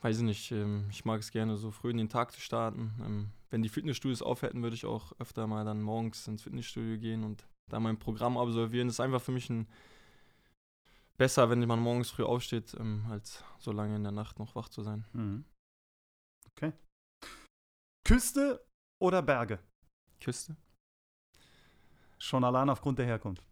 Weiß 0.00 0.18
ich 0.18 0.22
nicht, 0.22 0.52
ähm, 0.52 0.86
ich 0.90 1.04
mag 1.04 1.20
es 1.20 1.30
gerne, 1.30 1.56
so 1.56 1.70
früh 1.70 1.90
in 1.90 1.96
den 1.96 2.08
Tag 2.08 2.32
zu 2.32 2.40
starten. 2.40 2.92
Ähm, 3.04 3.30
wenn 3.50 3.62
die 3.62 3.68
Fitnessstudios 3.68 4.22
auf 4.22 4.42
hätten, 4.42 4.62
würde 4.62 4.76
ich 4.76 4.86
auch 4.86 5.12
öfter 5.18 5.46
mal 5.46 5.64
dann 5.64 5.82
morgens 5.82 6.26
ins 6.28 6.42
Fitnessstudio 6.42 6.98
gehen 6.98 7.24
und 7.24 7.46
da 7.68 7.80
mein 7.80 7.98
Programm 7.98 8.38
absolvieren. 8.38 8.88
Das 8.88 8.96
ist 8.96 9.00
einfach 9.00 9.22
für 9.22 9.32
mich 9.32 9.50
ein 9.50 9.66
besser, 11.16 11.50
wenn 11.50 11.66
man 11.66 11.80
morgens 11.80 12.10
früh 12.10 12.22
aufsteht, 12.22 12.74
ähm, 12.78 13.04
als 13.10 13.44
so 13.58 13.72
lange 13.72 13.96
in 13.96 14.04
der 14.04 14.12
Nacht 14.12 14.38
noch 14.38 14.54
wach 14.54 14.68
zu 14.68 14.82
sein. 14.82 15.04
Mhm. 15.12 15.44
Okay. 16.52 16.72
Küste 18.04 18.64
oder 19.02 19.20
Berge? 19.20 19.58
Küste? 20.20 20.56
Schon 22.18 22.44
allein 22.44 22.70
aufgrund 22.70 22.98
der 22.98 23.06
Herkunft. 23.06 23.44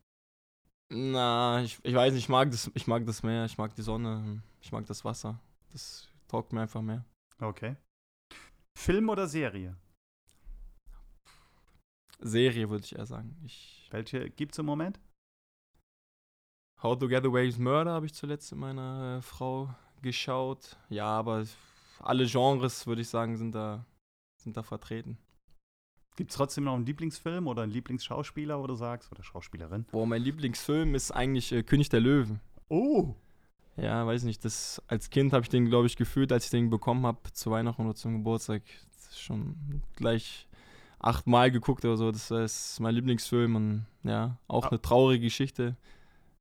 Na, 0.92 1.62
ich, 1.62 1.78
ich 1.82 1.94
weiß 1.94 2.12
nicht, 2.12 2.24
ich 2.24 2.28
mag, 2.28 2.50
das, 2.50 2.70
ich 2.74 2.86
mag 2.86 3.04
das 3.04 3.22
Meer, 3.22 3.44
ich 3.44 3.58
mag 3.58 3.74
die 3.74 3.82
Sonne, 3.82 4.42
ich 4.60 4.70
mag 4.70 4.86
das 4.86 5.04
Wasser. 5.04 5.40
Das 5.72 6.08
taugt 6.28 6.52
mir 6.52 6.62
einfach 6.62 6.82
mehr. 6.82 7.04
Okay. 7.38 7.76
Film 8.76 9.08
oder 9.08 9.26
Serie? 9.26 9.76
Serie, 12.18 12.70
würde 12.70 12.84
ich 12.84 12.96
eher 12.96 13.06
sagen. 13.06 13.36
Ich, 13.44 13.88
Welche 13.90 14.30
gibt 14.30 14.52
es 14.52 14.58
im 14.58 14.66
Moment? 14.66 15.00
How 16.82 16.98
to 16.98 17.08
Get 17.08 17.24
Away 17.24 17.46
with 17.46 17.58
Murder 17.58 17.92
habe 17.92 18.06
ich 18.06 18.14
zuletzt 18.14 18.52
mit 18.52 18.60
meiner 18.60 19.18
äh, 19.18 19.22
Frau 19.22 19.74
geschaut. 20.02 20.78
Ja, 20.88 21.06
aber 21.06 21.44
alle 22.00 22.26
Genres, 22.26 22.86
würde 22.86 23.02
ich 23.02 23.08
sagen, 23.08 23.36
sind 23.36 23.54
da, 23.54 23.86
sind 24.42 24.56
da 24.56 24.62
vertreten. 24.62 25.18
Gibt 26.16 26.30
es 26.30 26.36
trotzdem 26.36 26.64
noch 26.64 26.74
einen 26.74 26.86
Lieblingsfilm 26.86 27.46
oder 27.46 27.62
einen 27.62 27.72
Lieblingsschauspieler, 27.72 28.58
wo 28.58 28.66
du 28.66 28.74
sagst, 28.74 29.10
oder 29.12 29.22
Schauspielerin? 29.22 29.84
Boah, 29.92 30.06
mein 30.06 30.22
Lieblingsfilm 30.22 30.94
ist 30.94 31.10
eigentlich 31.10 31.52
äh, 31.52 31.62
König 31.62 31.88
der 31.90 32.00
Löwen. 32.00 32.40
Oh! 32.68 33.14
Ja, 33.76 34.06
weiß 34.06 34.22
nicht, 34.24 34.44
das, 34.44 34.80
als 34.88 35.10
Kind 35.10 35.32
habe 35.32 35.42
ich 35.42 35.48
den, 35.50 35.66
glaube 35.66 35.86
ich, 35.86 35.96
gefühlt, 35.96 36.32
als 36.32 36.44
ich 36.46 36.50
den 36.50 36.70
bekommen 36.70 37.04
habe, 37.06 37.18
zu 37.32 37.50
Weihnachten 37.50 37.82
oder 37.84 37.94
zum 37.94 38.14
Geburtstag. 38.18 38.62
Schon 39.14 39.82
gleich 39.96 40.46
achtmal 40.98 41.50
geguckt 41.50 41.84
oder 41.84 41.96
so. 41.96 42.10
Das 42.10 42.30
ist 42.30 42.80
mein 42.80 42.94
Lieblingsfilm 42.94 43.54
und 43.56 43.86
ja, 44.02 44.38
auch 44.48 44.64
Ah. 44.66 44.68
eine 44.68 44.80
traurige 44.80 45.24
Geschichte. 45.26 45.76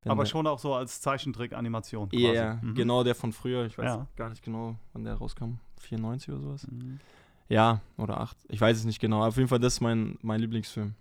Aber 0.06 0.22
der- 0.22 0.30
schon 0.30 0.46
auch 0.46 0.58
so 0.58 0.74
als 0.74 1.00
Zeichentrick-Animation. 1.00 2.08
Ja, 2.12 2.54
quasi. 2.54 2.66
Mhm. 2.66 2.74
genau 2.74 3.02
der 3.04 3.14
von 3.14 3.32
früher. 3.32 3.66
Ich 3.66 3.76
weiß 3.76 3.84
Ja. 3.86 4.06
gar 4.16 4.30
nicht 4.30 4.42
genau, 4.42 4.76
wann 4.92 5.04
der 5.04 5.14
rauskam. 5.14 5.58
94 5.80 6.30
oder 6.32 6.40
sowas. 6.42 6.66
Mhm. 6.70 7.00
Ja, 7.48 7.80
oder 7.96 8.20
8. 8.20 8.36
Ich 8.48 8.60
weiß 8.60 8.76
es 8.78 8.84
nicht 8.84 9.00
genau. 9.00 9.24
Auf 9.24 9.36
jeden 9.36 9.48
Fall, 9.48 9.58
das 9.58 9.74
ist 9.74 9.80
mein, 9.80 10.18
mein 10.22 10.40
Lieblingsfilm. 10.40 10.94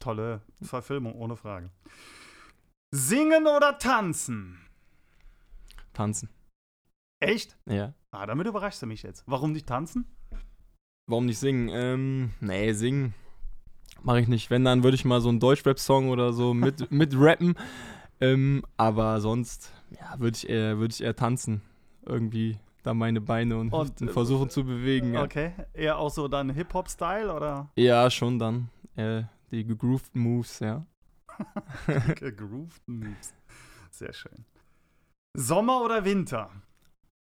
Tolle 0.00 0.42
Verfilmung, 0.62 1.14
ohne 1.14 1.36
Frage. 1.36 1.70
Singen 2.90 3.46
oder 3.46 3.78
tanzen? 3.78 4.58
Tanzen. 5.98 6.30
Echt? 7.20 7.58
Ja. 7.66 7.94
Ah, 8.12 8.26
damit 8.26 8.46
überraschst 8.46 8.80
du 8.80 8.86
mich 8.86 9.02
jetzt. 9.02 9.24
Warum 9.26 9.52
nicht 9.52 9.66
tanzen? 9.66 10.06
Warum 11.06 11.26
nicht 11.26 11.38
singen? 11.38 11.68
Ähm, 11.72 12.30
nee, 12.40 12.72
singen 12.72 13.14
mache 14.02 14.20
ich 14.20 14.28
nicht. 14.28 14.50
Wenn, 14.50 14.64
dann 14.64 14.82
würde 14.82 14.94
ich 14.94 15.04
mal 15.04 15.20
so 15.20 15.28
einen 15.28 15.40
Deutschrap-Song 15.40 16.10
oder 16.10 16.32
so 16.32 16.54
mit, 16.54 16.90
mit 16.90 17.14
rappen. 17.16 17.54
Ähm, 18.20 18.64
aber 18.76 19.20
sonst, 19.20 19.72
ja, 19.90 20.18
würde 20.18 20.36
ich, 20.36 20.48
eher, 20.48 20.78
würd 20.78 20.92
ich 20.92 21.02
eher 21.02 21.16
tanzen. 21.16 21.62
Irgendwie 22.04 22.58
da 22.82 22.94
meine 22.94 23.20
Beine 23.20 23.58
und, 23.58 23.72
Und, 23.72 24.00
äh, 24.02 24.08
versuchen 24.12 24.50
zu 24.50 24.64
bewegen. 24.64 25.14
Ja. 25.14 25.24
Okay. 25.24 25.52
Eher 25.72 25.98
auch 25.98 26.10
so 26.10 26.28
dann 26.28 26.50
Hip-Hop-Style 26.50 27.32
oder 27.32 27.70
ja, 27.76 28.10
schon 28.10 28.38
dann. 28.38 28.70
Äh, 28.96 29.22
die 29.50 29.64
gegroovten 29.64 30.20
Moves, 30.20 30.58
ja. 30.60 30.84
gegrooved 32.16 32.86
Moves? 32.86 33.34
Sehr 33.90 34.12
schön. 34.12 34.44
Sommer 35.40 35.82
oder 35.84 36.04
Winter? 36.04 36.50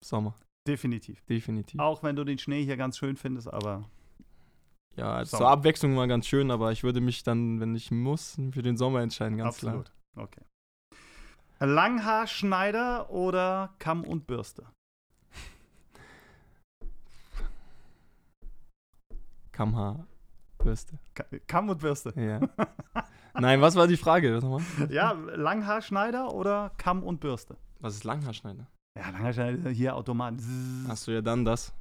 Sommer, 0.04 0.34
Definitiv. 0.68 1.24
definitiv. 1.26 1.80
Auch 1.80 2.02
wenn 2.04 2.16
du 2.16 2.24
den 2.24 2.38
Schnee 2.40 2.64
hier 2.64 2.76
ganz 2.78 2.98
schön 2.98 3.16
findest, 3.18 3.52
aber 3.54 3.84
Ja, 4.96 5.12
also 5.14 5.32
Sommer. 5.32 5.42
zur 5.42 5.50
Abwechslung 5.52 5.94
mal 5.94 6.08
ganz 6.08 6.26
schön, 6.26 6.50
aber 6.52 6.72
ich 6.72 6.84
würde 6.84 7.02
mich 7.02 7.22
dann, 7.24 7.60
wenn 7.60 7.76
ich 7.76 7.92
muss, 7.92 8.38
für 8.52 8.62
den 8.64 8.78
Sommer 8.78 9.02
entscheiden, 9.02 9.38
ganz 9.38 9.56
absolut. 9.56 9.92
Okay. 10.16 10.42
Langhaarschneider 11.60 13.10
oder 13.12 13.76
Kamm 13.80 14.04
und 14.06 14.26
Bürste? 14.26 14.64
klar. 17.32 17.50
Kammhaar, 19.52 20.08
Bürste. 20.58 20.98
Ka- 21.14 21.26
Kamm 21.48 21.70
und 21.70 21.80
Bürste. 21.80 22.14
Ja. 22.20 22.40
Nein, 23.40 23.62
was 23.62 23.76
war 23.76 23.88
die 23.88 23.98
Frage? 23.98 24.40
Ja, 24.90 25.12
Langhaarschneider 25.12 26.34
oder 26.34 26.72
Kamm 26.78 27.04
und 27.04 27.20
Bürste? 27.20 27.58
Was 27.80 27.96
ist 27.96 28.04
Langhaarschneider? 28.04 28.68
Ja, 28.98 29.10
Langhaarschneider 29.10 29.70
hier 29.70 29.96
automatisch. 29.96 30.46
Hast 30.88 31.08
du 31.08 31.12
ja 31.12 31.22
dann 31.22 31.46
das. 31.46 31.74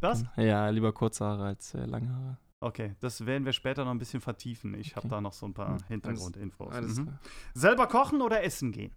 Das? 0.00 0.24
Ja, 0.36 0.68
lieber 0.68 0.92
kurze 0.92 1.24
Haare 1.24 1.46
als 1.46 1.74
äh, 1.74 1.84
lange 1.86 2.10
Haare. 2.14 2.36
Okay, 2.62 2.94
das 3.00 3.24
werden 3.26 3.44
wir 3.44 3.52
später 3.52 3.84
noch 3.84 3.90
ein 3.92 3.98
bisschen 3.98 4.20
vertiefen. 4.20 4.74
Ich 4.74 4.96
habe 4.96 5.06
Okay. 5.06 5.14
da 5.16 5.20
noch 5.20 5.32
so 5.32 5.46
ein 5.46 5.54
paar 5.54 5.78
Hm, 5.78 5.86
Hintergrundinfos. 5.88 6.74
Alles 6.74 6.98
Mhm. 6.98 7.04
klar. 7.06 7.18
Selber 7.54 7.86
kochen 7.86 8.20
oder 8.22 8.42
essen 8.42 8.72
gehen? 8.72 8.94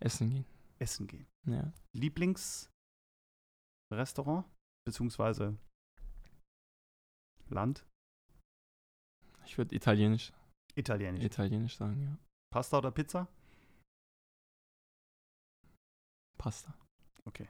Essen 0.00 0.30
gehen. 0.30 0.44
Essen 0.78 1.06
gehen. 1.06 1.26
Ja. 1.46 1.72
Lieblingsrestaurant? 1.92 4.44
Beziehungsweise 4.86 5.56
Land? 7.48 7.84
Ich 9.46 9.58
würde 9.58 9.74
italienisch, 9.74 10.32
Italienisch. 10.74 11.24
italienisch 11.24 11.76
sagen, 11.76 12.02
ja. 12.02 12.16
Pasta 12.52 12.78
oder 12.78 12.90
Pizza? 12.92 13.26
Pasta. 16.40 16.72
Okay. 17.26 17.46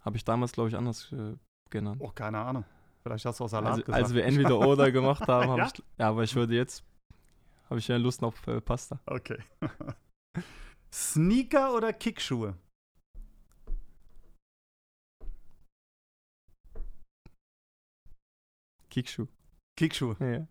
Habe 0.00 0.16
ich 0.16 0.24
damals, 0.24 0.50
glaube 0.52 0.68
ich, 0.68 0.76
anders 0.76 1.12
äh, 1.12 1.36
genannt. 1.70 2.00
Oh, 2.02 2.10
keine 2.10 2.40
Ahnung. 2.40 2.64
Vielleicht 3.04 3.24
hast 3.24 3.38
du 3.38 3.44
auch 3.44 3.48
Salat 3.48 3.72
Also, 3.72 3.84
gesagt. 3.84 4.02
als 4.02 4.12
wir 4.12 4.24
entweder 4.30 4.58
oder 4.58 4.90
gemacht 4.90 5.26
haben, 5.28 5.48
habe 5.50 5.60
Ja? 5.60 5.66
ich. 5.72 5.82
Ja, 5.98 6.08
aber 6.08 6.24
ich 6.24 6.34
würde 6.34 6.54
jetzt. 6.56 6.84
Habe 7.70 7.78
ich 7.78 7.86
ja 7.86 7.96
Lust 7.96 8.24
auf 8.24 8.44
äh, 8.48 8.60
Pasta. 8.60 8.98
Okay. 9.06 9.38
Sneaker 10.92 11.74
oder 11.74 11.92
Kickschuhe? 11.92 12.56
Kickschuh. 18.90 19.28
Kickschuhe. 19.76 20.16
Ja. 20.20 20.46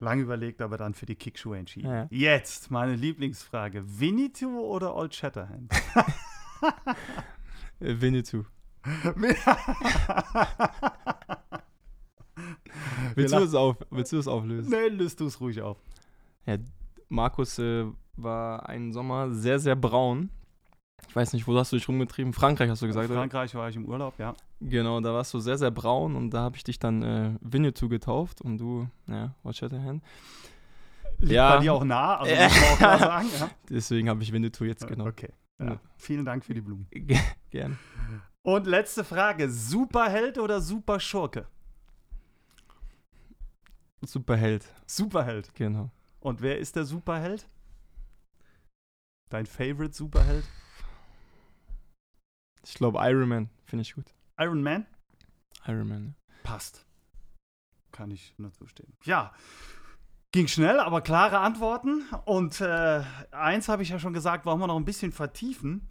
Lang 0.00 0.20
überlegt, 0.20 0.62
aber 0.62 0.78
dann 0.78 0.94
für 0.94 1.06
die 1.06 1.14
Kickschuhe 1.14 1.58
entschieden. 1.58 1.90
Ja. 1.90 2.08
Jetzt 2.10 2.70
meine 2.70 2.96
Lieblingsfrage. 2.96 3.84
Winnetou 3.86 4.58
oder 4.60 4.96
Old 4.96 5.14
Shatterhand? 5.14 5.72
Äh, 7.80 7.98
Winnetou. 7.98 8.44
Willst 13.14 13.34
du, 13.34 13.38
es 13.38 13.54
auf, 13.54 13.76
willst 13.90 14.12
du 14.12 14.18
es 14.18 14.28
auflösen? 14.28 14.70
nee, 14.70 14.88
löst 14.88 15.20
du 15.20 15.26
es 15.26 15.40
ruhig 15.40 15.62
auf. 15.62 15.78
Markus 17.08 17.58
äh, 17.58 17.86
war 18.16 18.68
einen 18.68 18.92
Sommer 18.92 19.30
sehr, 19.32 19.58
sehr 19.58 19.76
braun. 19.76 20.30
Ich 21.08 21.16
weiß 21.16 21.32
nicht, 21.32 21.46
wo 21.46 21.56
hast 21.58 21.72
du 21.72 21.76
dich 21.76 21.88
rumgetrieben? 21.88 22.32
Frankreich 22.32 22.70
hast 22.70 22.82
du 22.82 22.86
gesagt, 22.86 23.06
In 23.06 23.10
oder? 23.12 23.20
Frankreich 23.20 23.54
war 23.54 23.68
ich 23.68 23.76
im 23.76 23.84
Urlaub, 23.84 24.18
ja. 24.18 24.34
Genau, 24.60 25.00
da 25.00 25.12
warst 25.12 25.34
du 25.34 25.40
sehr, 25.40 25.58
sehr 25.58 25.70
braun 25.70 26.14
und 26.14 26.30
da 26.30 26.40
habe 26.42 26.56
ich 26.56 26.62
dich 26.64 26.78
dann 26.78 27.02
äh, 27.02 27.32
Winnetou 27.40 27.88
getauft 27.88 28.40
und 28.40 28.58
du, 28.58 28.88
ja, 29.08 29.34
Watch 29.42 29.58
Shatterhand. 29.58 30.02
Liegt 31.18 31.32
Ja. 31.32 31.56
bei 31.56 31.62
dir 31.62 31.74
auch 31.74 31.84
nah, 31.84 32.16
also 32.18 32.34
muss 32.34 32.60
man 32.60 32.70
auch 32.72 32.76
klar 32.78 32.98
sagen. 33.00 33.28
Ja. 33.40 33.50
Deswegen 33.68 34.08
habe 34.08 34.22
ich 34.22 34.32
Winnetou 34.32 34.64
jetzt 34.64 34.86
genommen. 34.86 35.10
Okay. 35.10 35.30
Ja. 35.58 35.78
Vielen 35.96 36.24
Dank 36.24 36.44
für 36.44 36.54
die 36.54 36.60
Blumen. 36.60 36.86
Gerne. 37.50 37.76
Und 38.42 38.66
letzte 38.66 39.04
Frage. 39.04 39.50
Superheld 39.50 40.38
oder 40.38 40.60
Superschurke? 40.60 41.46
Superheld, 44.02 44.66
Superheld. 44.86 45.54
genau. 45.54 45.90
Und 46.20 46.40
wer 46.40 46.58
ist 46.58 46.76
der 46.76 46.84
Superheld? 46.84 47.46
Dein 49.28 49.44
Favorite 49.46 49.92
Superheld? 49.94 50.44
Ich 52.70 52.74
glaube 52.74 53.00
Iron 53.02 53.28
Man, 53.28 53.50
finde 53.64 53.82
ich 53.82 53.96
gut. 53.96 54.14
Iron 54.38 54.62
Man? 54.62 54.86
Iron 55.66 55.88
Man. 55.88 56.14
Passt. 56.44 56.86
Kann 57.90 58.12
ich 58.12 58.32
nur 58.38 58.52
zustimmen. 58.52 58.92
Ja, 59.02 59.32
ging 60.30 60.46
schnell, 60.46 60.78
aber 60.78 61.00
klare 61.00 61.40
Antworten. 61.40 62.04
Und 62.26 62.60
äh, 62.60 63.02
eins 63.32 63.68
habe 63.68 63.82
ich 63.82 63.88
ja 63.88 63.98
schon 63.98 64.12
gesagt, 64.12 64.46
wollen 64.46 64.60
wir 64.60 64.68
noch 64.68 64.76
ein 64.76 64.84
bisschen 64.84 65.10
vertiefen. 65.10 65.88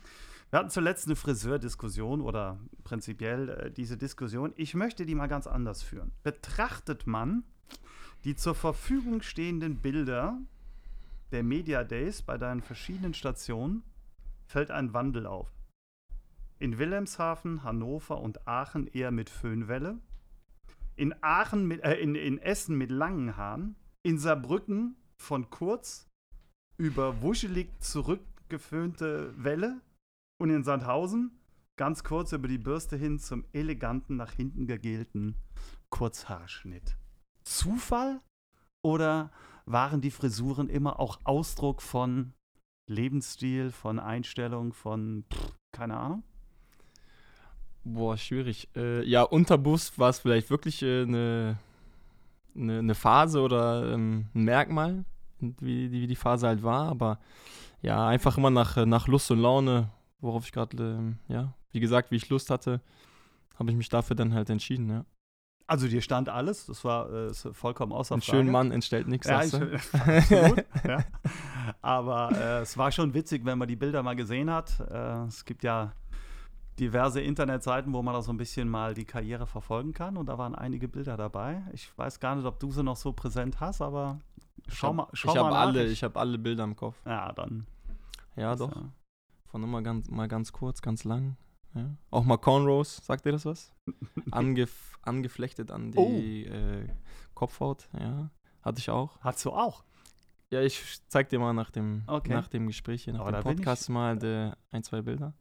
Wir 0.51 0.59
hatten 0.59 0.69
zuletzt 0.69 1.05
eine 1.05 1.17
Friseurdiskussion 1.17 2.21
oder 2.21 2.57
prinzipiell 2.85 3.49
äh, 3.49 3.71
diese 3.71 3.97
Diskussion. 3.97 4.53
Ich 4.55 4.73
möchte 4.73 5.05
die 5.05 5.15
mal 5.15 5.27
ganz 5.27 5.47
anders 5.47 5.83
führen. 5.83 6.13
Betrachtet 6.23 7.05
man 7.07 7.43
die 8.23 8.35
zur 8.35 8.55
Verfügung 8.55 9.21
stehenden 9.21 9.81
Bilder 9.81 10.39
der 11.33 11.43
Media 11.43 11.83
Days 11.83 12.21
bei 12.21 12.37
deinen 12.37 12.61
verschiedenen 12.61 13.13
Stationen, 13.13 13.83
fällt 14.45 14.71
ein 14.71 14.93
Wandel 14.93 15.27
auf. 15.27 15.58
In 16.59 16.77
Wilhelmshaven, 16.77 17.63
Hannover 17.63 18.19
und 18.19 18.47
Aachen 18.47 18.87
eher 18.87 19.11
mit 19.11 19.29
Föhnwelle. 19.29 19.99
in 20.95 21.15
Aachen 21.23 21.65
mit, 21.65 21.81
äh, 21.83 21.95
in, 21.95 22.15
in 22.15 22.37
Essen 22.39 22.77
mit 22.77 22.91
langen 22.91 23.37
Haaren, 23.37 23.75
in 24.03 24.17
Saarbrücken 24.19 24.97
von 25.17 25.49
kurz 25.49 26.07
über 26.77 27.21
wuschelig 27.21 27.69
zurückgeföhnte 27.79 29.33
Welle 29.41 29.81
und 30.41 30.49
in 30.49 30.63
Sandhausen 30.63 31.39
ganz 31.77 32.03
kurz 32.03 32.33
über 32.33 32.49
die 32.49 32.57
Bürste 32.57 32.97
hin 32.97 33.17
zum 33.17 33.45
eleganten, 33.53 34.17
nach 34.17 34.33
hinten 34.33 34.67
gegelten 34.67 35.37
Kurzhaarschnitt. 35.89 36.97
Zufall 37.45 38.21
oder 38.85 39.31
waren 39.65 40.01
die 40.01 40.11
Frisuren 40.11 40.69
immer 40.69 40.99
auch 40.99 41.19
Ausdruck 41.23 41.81
von 41.81 42.33
Lebensstil, 42.89 43.71
von 43.71 43.99
Einstellung, 43.99 44.73
von 44.73 45.23
pff, 45.31 45.55
keine 45.71 45.95
Ahnung? 45.95 46.23
Boah, 47.83 48.17
schwierig. 48.17 48.69
Äh, 48.75 49.03
ja, 49.05 49.23
unterbewusst 49.23 49.97
war 49.97 50.09
es 50.09 50.19
vielleicht 50.19 50.49
wirklich 50.49 50.83
eine 50.83 50.99
äh, 50.99 51.05
ne, 51.05 51.57
ne, 52.53 52.83
ne 52.83 52.95
Phase 52.95 53.41
oder 53.41 53.93
ähm, 53.93 54.27
ein 54.33 54.43
Merkmal, 54.43 55.05
wie, 55.39 55.91
wie 55.91 56.07
die 56.07 56.15
Phase 56.15 56.47
halt 56.47 56.63
war, 56.63 56.89
aber 56.89 57.19
ja, 57.81 58.07
einfach 58.07 58.37
immer 58.37 58.49
nach, 58.49 58.75
nach 58.85 59.07
Lust 59.07 59.31
und 59.31 59.39
Laune, 59.39 59.89
worauf 60.19 60.45
ich 60.45 60.51
gerade, 60.51 60.77
ähm, 60.77 61.19
ja, 61.27 61.53
wie 61.71 61.79
gesagt, 61.79 62.11
wie 62.11 62.17
ich 62.17 62.29
Lust 62.29 62.49
hatte, 62.49 62.81
habe 63.57 63.71
ich 63.71 63.77
mich 63.77 63.89
dafür 63.89 64.15
dann 64.15 64.33
halt 64.33 64.49
entschieden, 64.49 64.89
ja. 64.89 65.05
Also 65.67 65.87
dir 65.87 66.01
stand 66.01 66.29
alles, 66.29 66.65
das 66.65 66.83
war 66.83 67.13
äh, 67.13 67.33
vollkommen 67.53 67.91
außer 67.91 68.15
Ein 68.15 68.23
schöner 68.23 68.51
Mann 68.51 68.71
entstellt 68.71 69.07
nichts, 69.07 69.27
ja, 69.27 69.45
du? 69.45 69.71
absolut, 70.07 70.65
ja. 70.83 71.05
Aber 71.81 72.31
äh, 72.31 72.61
es 72.61 72.75
war 72.75 72.91
schon 72.91 73.13
witzig, 73.13 73.45
wenn 73.45 73.59
man 73.59 73.67
die 73.67 73.75
Bilder 73.75 74.01
mal 74.01 74.15
gesehen 74.15 74.49
hat. 74.49 74.79
Äh, 74.79 75.27
es 75.27 75.45
gibt 75.45 75.61
ja 75.61 75.93
diverse 76.79 77.21
Internetseiten, 77.21 77.93
wo 77.93 78.01
man 78.01 78.13
da 78.13 78.21
so 78.21 78.31
ein 78.31 78.37
bisschen 78.37 78.69
mal 78.69 78.93
die 78.93 79.05
Karriere 79.05 79.45
verfolgen 79.47 79.93
kann. 79.93 80.17
Und 80.17 80.27
da 80.27 80.37
waren 80.37 80.55
einige 80.55 80.87
Bilder 80.87 81.17
dabei. 81.17 81.63
Ich 81.73 81.95
weiß 81.97 82.19
gar 82.19 82.35
nicht, 82.35 82.45
ob 82.45 82.59
du 82.59 82.71
sie 82.71 82.83
noch 82.83 82.95
so 82.95 83.11
präsent 83.13 83.59
hast, 83.59 83.81
aber 83.81 84.19
schau 84.67 84.89
hab, 84.89 84.95
mal, 84.95 85.07
schau 85.13 85.31
ich 85.31 85.37
habe 85.37 85.55
alle, 85.57 85.85
ich 85.87 86.03
habe 86.03 86.19
alle 86.19 86.37
Bilder 86.37 86.63
im 86.63 86.75
Kopf. 86.75 86.99
Ja, 87.05 87.31
dann. 87.33 87.67
Ja, 88.35 88.55
doch. 88.55 88.71
äh, 88.75 88.85
Von 89.47 89.63
immer 89.63 89.81
ganz, 89.81 90.09
mal 90.09 90.27
ganz 90.27 90.51
kurz, 90.53 90.81
ganz 90.81 91.03
lang. 91.03 91.35
Ja. 91.75 91.85
Auch 92.09 92.23
mal 92.23 92.37
Cornrows, 92.37 92.97
sagt 93.03 93.25
dir 93.25 93.31
das 93.31 93.45
was? 93.45 93.71
Angef 94.31 94.97
angeflechtet 95.03 95.71
an 95.71 95.91
Oh. 95.95 96.07
die 96.09 96.45
äh, 96.45 96.87
Kopfhaut, 97.33 97.87
ja. 97.99 98.29
Hatte 98.61 98.79
ich 98.79 98.89
auch. 98.89 99.19
Hast 99.21 99.45
du 99.45 99.51
auch? 99.51 99.83
Ja, 100.51 100.61
ich 100.61 100.99
zeig 101.07 101.29
dir 101.29 101.39
mal 101.39 101.53
nach 101.53 101.69
dem, 101.69 102.03
Okay. 102.07 102.33
nach 102.33 102.47
dem 102.47 102.67
Gespräch 102.67 103.03
hier, 103.03 103.13
nach 103.13 103.21
Aber 103.21 103.31
dem 103.33 103.43
Podcast 103.43 103.89
mal 103.89 104.17
de, 104.17 104.51
ein, 104.71 104.83
zwei 104.83 105.01
Bilder. 105.01 105.33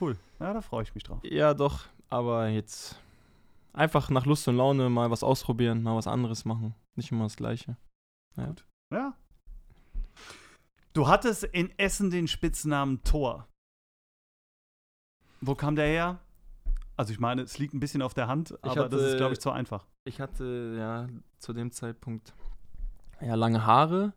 Cool. 0.00 0.16
Ja, 0.40 0.52
da 0.52 0.60
freue 0.60 0.82
ich 0.82 0.94
mich 0.94 1.04
drauf. 1.04 1.20
Ja, 1.24 1.54
doch, 1.54 1.84
aber 2.08 2.48
jetzt 2.48 3.00
einfach 3.72 4.10
nach 4.10 4.26
Lust 4.26 4.46
und 4.48 4.56
Laune 4.56 4.88
mal 4.90 5.10
was 5.10 5.22
ausprobieren, 5.22 5.82
mal 5.82 5.96
was 5.96 6.06
anderes 6.06 6.44
machen. 6.44 6.74
Nicht 6.96 7.12
immer 7.12 7.24
das 7.24 7.36
Gleiche. 7.36 7.76
Ja. 8.36 8.46
Gut. 8.46 8.64
Ja. 8.92 9.14
Du 10.92 11.08
hattest 11.08 11.44
in 11.44 11.70
Essen 11.78 12.10
den 12.10 12.26
Spitznamen 12.28 13.02
Tor. 13.04 13.46
Wo 15.40 15.54
kam 15.54 15.76
der 15.76 15.86
her? 15.86 16.18
Also 16.96 17.12
ich 17.12 17.20
meine, 17.20 17.42
es 17.42 17.58
liegt 17.58 17.74
ein 17.74 17.80
bisschen 17.80 18.00
auf 18.00 18.14
der 18.14 18.26
Hand, 18.26 18.52
aber 18.62 18.88
das 18.88 19.00
ist, 19.00 19.06
hatte- 19.08 19.16
glaube 19.18 19.32
ich, 19.34 19.40
zu 19.40 19.50
einfach. 19.50 19.86
Ich 20.04 20.20
hatte 20.20 20.76
ja 20.78 21.08
zu 21.38 21.52
dem 21.52 21.70
Zeitpunkt 21.72 22.32
ja 23.20 23.34
lange 23.34 23.66
Haare 23.66 24.14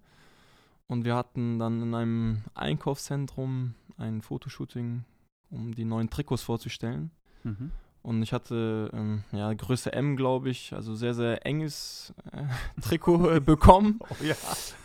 und 0.88 1.04
wir 1.04 1.16
hatten 1.16 1.60
dann 1.60 1.82
in 1.82 1.94
einem 1.96 2.44
Einkaufszentrum 2.54 3.74
ein 3.98 4.22
Fotoshooting, 4.22 5.04
um 5.50 5.74
die 5.74 5.86
neuen 5.86 6.10
Trikots 6.10 6.44
vorzustellen. 6.44 7.12
Mhm. 7.44 7.72
Und 8.02 8.24
ich 8.24 8.32
hatte 8.32 8.90
ähm, 8.94 9.24
ja 9.32 9.54
Größe 9.54 9.92
M, 9.92 10.16
glaube 10.16 10.50
ich, 10.50 10.74
also 10.74 10.96
sehr, 10.96 11.14
sehr 11.14 11.46
enges 11.46 12.14
äh, 12.32 12.46
Trikot 12.82 13.30
äh, 13.30 13.40
bekommen. 13.46 14.00
Oh 14.02 14.24
ja. 14.24 14.36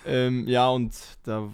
Ähm, 0.05 0.47
ja, 0.49 0.69
und 0.69 0.93
da 1.23 1.49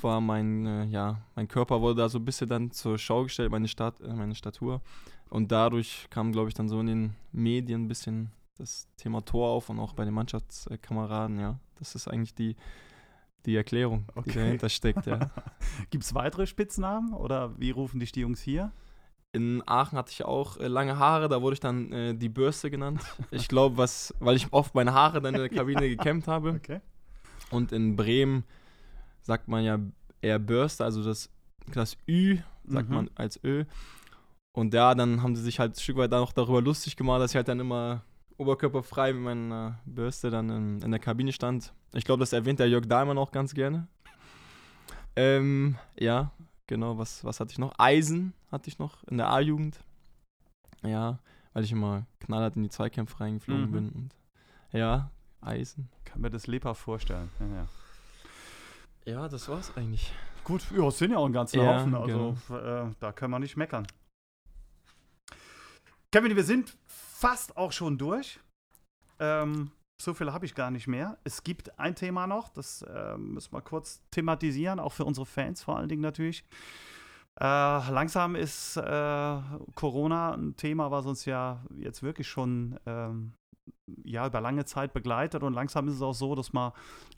war 0.00 0.20
mein, 0.20 0.66
äh, 0.66 0.84
ja, 0.84 1.22
mein 1.34 1.48
Körper 1.48 1.80
wurde 1.80 2.02
da 2.02 2.08
so 2.08 2.18
ein 2.18 2.24
bisschen 2.24 2.48
dann 2.48 2.70
zur 2.70 2.98
Schau 2.98 3.24
gestellt, 3.24 3.50
meine, 3.50 3.68
Stat 3.68 4.00
äh, 4.00 4.12
meine 4.12 4.34
Statur. 4.34 4.80
Und 5.30 5.50
dadurch 5.50 6.08
kam, 6.10 6.32
glaube 6.32 6.48
ich, 6.48 6.54
dann 6.54 6.68
so 6.68 6.78
in 6.80 6.86
den 6.86 7.16
Medien 7.32 7.84
ein 7.84 7.88
bisschen 7.88 8.30
das 8.58 8.86
Thema 8.96 9.24
Tor 9.24 9.48
auf 9.48 9.70
und 9.70 9.80
auch 9.80 9.94
bei 9.94 10.04
den 10.04 10.14
Mannschaftskameraden, 10.14 11.40
ja. 11.40 11.58
Das 11.78 11.94
ist 11.94 12.06
eigentlich 12.06 12.34
die, 12.34 12.54
die 13.46 13.56
Erklärung, 13.56 14.04
Okay. 14.14 14.30
die 14.32 14.38
dahinter 14.38 14.68
steckt, 14.68 15.06
ja. 15.06 15.30
Gibt 15.90 16.04
es 16.04 16.14
weitere 16.14 16.46
Spitznamen 16.46 17.12
oder 17.12 17.58
wie 17.58 17.70
rufen 17.70 18.00
dich 18.00 18.12
die 18.12 18.20
Jungs 18.20 18.40
hier? 18.40 18.72
In 19.34 19.62
Aachen 19.66 19.96
hatte 19.96 20.12
ich 20.12 20.24
auch 20.24 20.58
äh, 20.58 20.68
lange 20.68 20.98
Haare, 20.98 21.28
da 21.28 21.40
wurde 21.40 21.54
ich 21.54 21.60
dann 21.60 21.90
äh, 21.92 22.14
die 22.14 22.28
Bürste 22.28 22.70
genannt. 22.70 23.00
Ich 23.30 23.48
glaube, 23.48 23.78
was, 23.78 24.14
weil 24.20 24.36
ich 24.36 24.52
oft 24.52 24.74
meine 24.74 24.92
Haare 24.92 25.20
dann 25.22 25.34
in 25.34 25.40
der 25.40 25.48
Kabine 25.58 25.88
gekämmt 25.88 26.28
habe. 26.28 26.50
Okay. 26.50 26.80
Und 27.50 27.72
in 27.72 27.96
Bremen 27.96 28.44
sagt 29.22 29.48
man 29.48 29.64
ja 29.64 29.78
eher 30.20 30.38
Bürste, 30.38 30.84
also 30.84 31.02
das, 31.02 31.30
das 31.72 31.96
Ü 32.08 32.38
sagt 32.64 32.88
Mhm. 32.90 32.94
man 32.94 33.10
als 33.14 33.42
Ö. 33.42 33.64
Und 34.52 34.74
ja, 34.74 34.94
dann 34.94 35.22
haben 35.22 35.34
sie 35.34 35.42
sich 35.42 35.58
halt 35.58 35.76
ein 35.76 35.80
Stück 35.80 35.96
weit 35.96 36.12
dann 36.12 36.22
auch 36.22 36.32
darüber 36.32 36.60
lustig 36.60 36.96
gemacht, 36.96 37.20
dass 37.22 37.30
ich 37.32 37.36
halt 37.36 37.48
dann 37.48 37.58
immer 37.60 38.02
oberkörperfrei 38.36 39.12
mit 39.14 39.22
meiner 39.22 39.78
Bürste 39.86 40.28
dann 40.30 40.50
in, 40.50 40.82
in 40.82 40.90
der 40.90 41.00
Kabine 41.00 41.32
stand. 41.32 41.72
Ich 41.92 42.04
glaube, 42.04 42.20
das 42.20 42.32
erwähnt 42.32 42.58
der 42.58 42.68
Jörg 42.68 42.86
Dahlmann 42.86 43.18
auch 43.18 43.32
ganz 43.32 43.54
gerne. 43.54 43.86
Ähm, 45.14 45.76
ja, 45.98 46.30
genau, 46.66 46.96
was, 46.96 47.24
was 47.24 47.38
hatte 47.40 47.52
ich 47.52 47.58
noch? 47.58 47.74
Eisen 47.78 48.32
hatte 48.50 48.68
ich 48.68 48.78
noch 48.78 49.04
in 49.04 49.18
der 49.18 49.28
A-Jugend. 49.28 49.78
Ja, 50.82 51.18
weil 51.52 51.64
ich 51.64 51.72
immer 51.72 52.06
knallhart 52.20 52.56
in 52.56 52.62
die 52.62 52.70
Zweikämpfe 52.70 53.20
reingeflogen 53.20 53.66
Mhm. 53.68 53.72
bin. 53.72 53.88
Und 53.90 54.16
ja, 54.72 55.10
Eisen. 55.42 55.90
Kann 56.04 56.22
mir 56.22 56.30
das 56.30 56.46
lebhaft 56.46 56.80
vorstellen. 56.80 57.30
Ja, 57.40 57.46
ja. 57.46 57.68
Ja, 59.04 59.28
das 59.28 59.48
war's 59.48 59.76
eigentlich. 59.76 60.12
Gut, 60.44 60.64
ja, 60.70 60.86
es 60.88 60.98
sind 60.98 61.10
ja 61.10 61.18
auch 61.18 61.26
ein 61.26 61.32
ganzer 61.32 61.62
Ja, 61.62 61.74
Haufen, 61.74 61.94
also 61.94 62.36
äh, 62.56 62.90
da 63.00 63.12
können 63.12 63.32
wir 63.32 63.38
nicht 63.38 63.56
meckern. 63.56 63.86
Kevin, 66.10 66.36
wir 66.36 66.44
sind 66.44 66.76
fast 66.86 67.56
auch 67.56 67.72
schon 67.72 67.98
durch. 67.98 68.38
Ähm, 69.18 69.70
so 70.02 70.14
viel 70.14 70.32
habe 70.32 70.46
ich 70.46 70.54
gar 70.54 70.70
nicht 70.70 70.86
mehr. 70.86 71.18
Es 71.24 71.42
gibt 71.42 71.78
ein 71.78 71.94
Thema 71.94 72.26
noch, 72.26 72.48
das 72.48 72.82
äh, 72.82 73.16
müssen 73.16 73.52
wir 73.52 73.62
kurz 73.62 74.02
thematisieren, 74.10 74.80
auch 74.80 74.92
für 74.92 75.04
unsere 75.04 75.26
Fans 75.26 75.62
vor 75.62 75.76
allen 75.76 75.88
Dingen 75.88 76.02
natürlich. 76.02 76.44
Äh, 77.40 77.44
langsam 77.44 78.34
ist 78.34 78.76
äh, 78.76 79.36
Corona 79.74 80.32
ein 80.34 80.56
Thema, 80.56 80.90
was 80.90 81.06
uns 81.06 81.24
ja 81.24 81.64
jetzt 81.76 82.02
wirklich 82.02 82.28
schon 82.28 82.78
ähm, 82.86 83.32
ja, 84.04 84.26
über 84.26 84.40
lange 84.40 84.64
Zeit 84.64 84.92
begleitet 84.92 85.42
und 85.42 85.54
langsam 85.54 85.88
ist 85.88 85.94
es 85.94 86.02
auch 86.02 86.14
so, 86.14 86.34
dass 86.34 86.52
man 86.52 86.72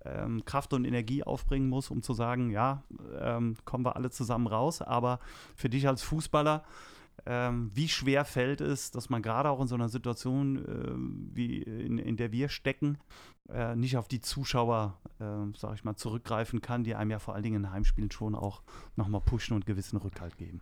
ähm, 0.05 0.45
Kraft 0.45 0.73
und 0.73 0.85
Energie 0.85 1.23
aufbringen 1.23 1.69
muss, 1.69 1.91
um 1.91 2.03
zu 2.03 2.13
sagen, 2.15 2.51
ja, 2.51 2.83
ähm, 3.21 3.57
kommen 3.65 3.85
wir 3.85 3.97
alle 3.97 4.11
zusammen 4.11 4.47
raus. 4.47 4.83
Aber 4.83 5.19
für 5.57 5.69
dich 5.69 5.89
als 5.89 6.03
Fußballer, 6.03 6.65
ähm, 7.27 7.71
wie 7.73 7.89
schwer 7.89 8.25
fällt 8.25 8.61
es, 8.61 8.91
dass 8.91 9.09
man 9.09 9.23
gerade 9.23 9.49
auch 9.51 9.61
in 9.61 9.67
so 9.67 9.75
einer 9.75 9.89
Situation, 9.89 10.57
ähm, 10.69 11.31
wie 11.33 11.63
in, 11.63 11.99
in 11.99 12.17
der 12.17 12.33
wir 12.33 12.49
stecken, 12.49 12.99
äh, 13.49 13.75
nicht 13.77 13.97
auf 13.97 14.09
die 14.09 14.21
Zuschauer, 14.21 14.99
äh, 15.21 15.57
sag 15.57 15.75
ich 15.75 15.85
mal, 15.85 15.97
zurückgreifen 15.97 16.61
kann, 16.61 16.85
die 16.85 16.95
einem 16.95 17.11
ja 17.11 17.19
vor 17.19 17.35
allen 17.35 17.43
Dingen 17.43 17.65
in 17.65 17.71
Heimspielen 17.71 18.11
schon 18.11 18.35
auch 18.35 18.63
nochmal 18.97 19.21
pushen 19.21 19.55
und 19.55 19.67
gewissen 19.67 19.97
Rückhalt 19.97 20.37
geben. 20.37 20.61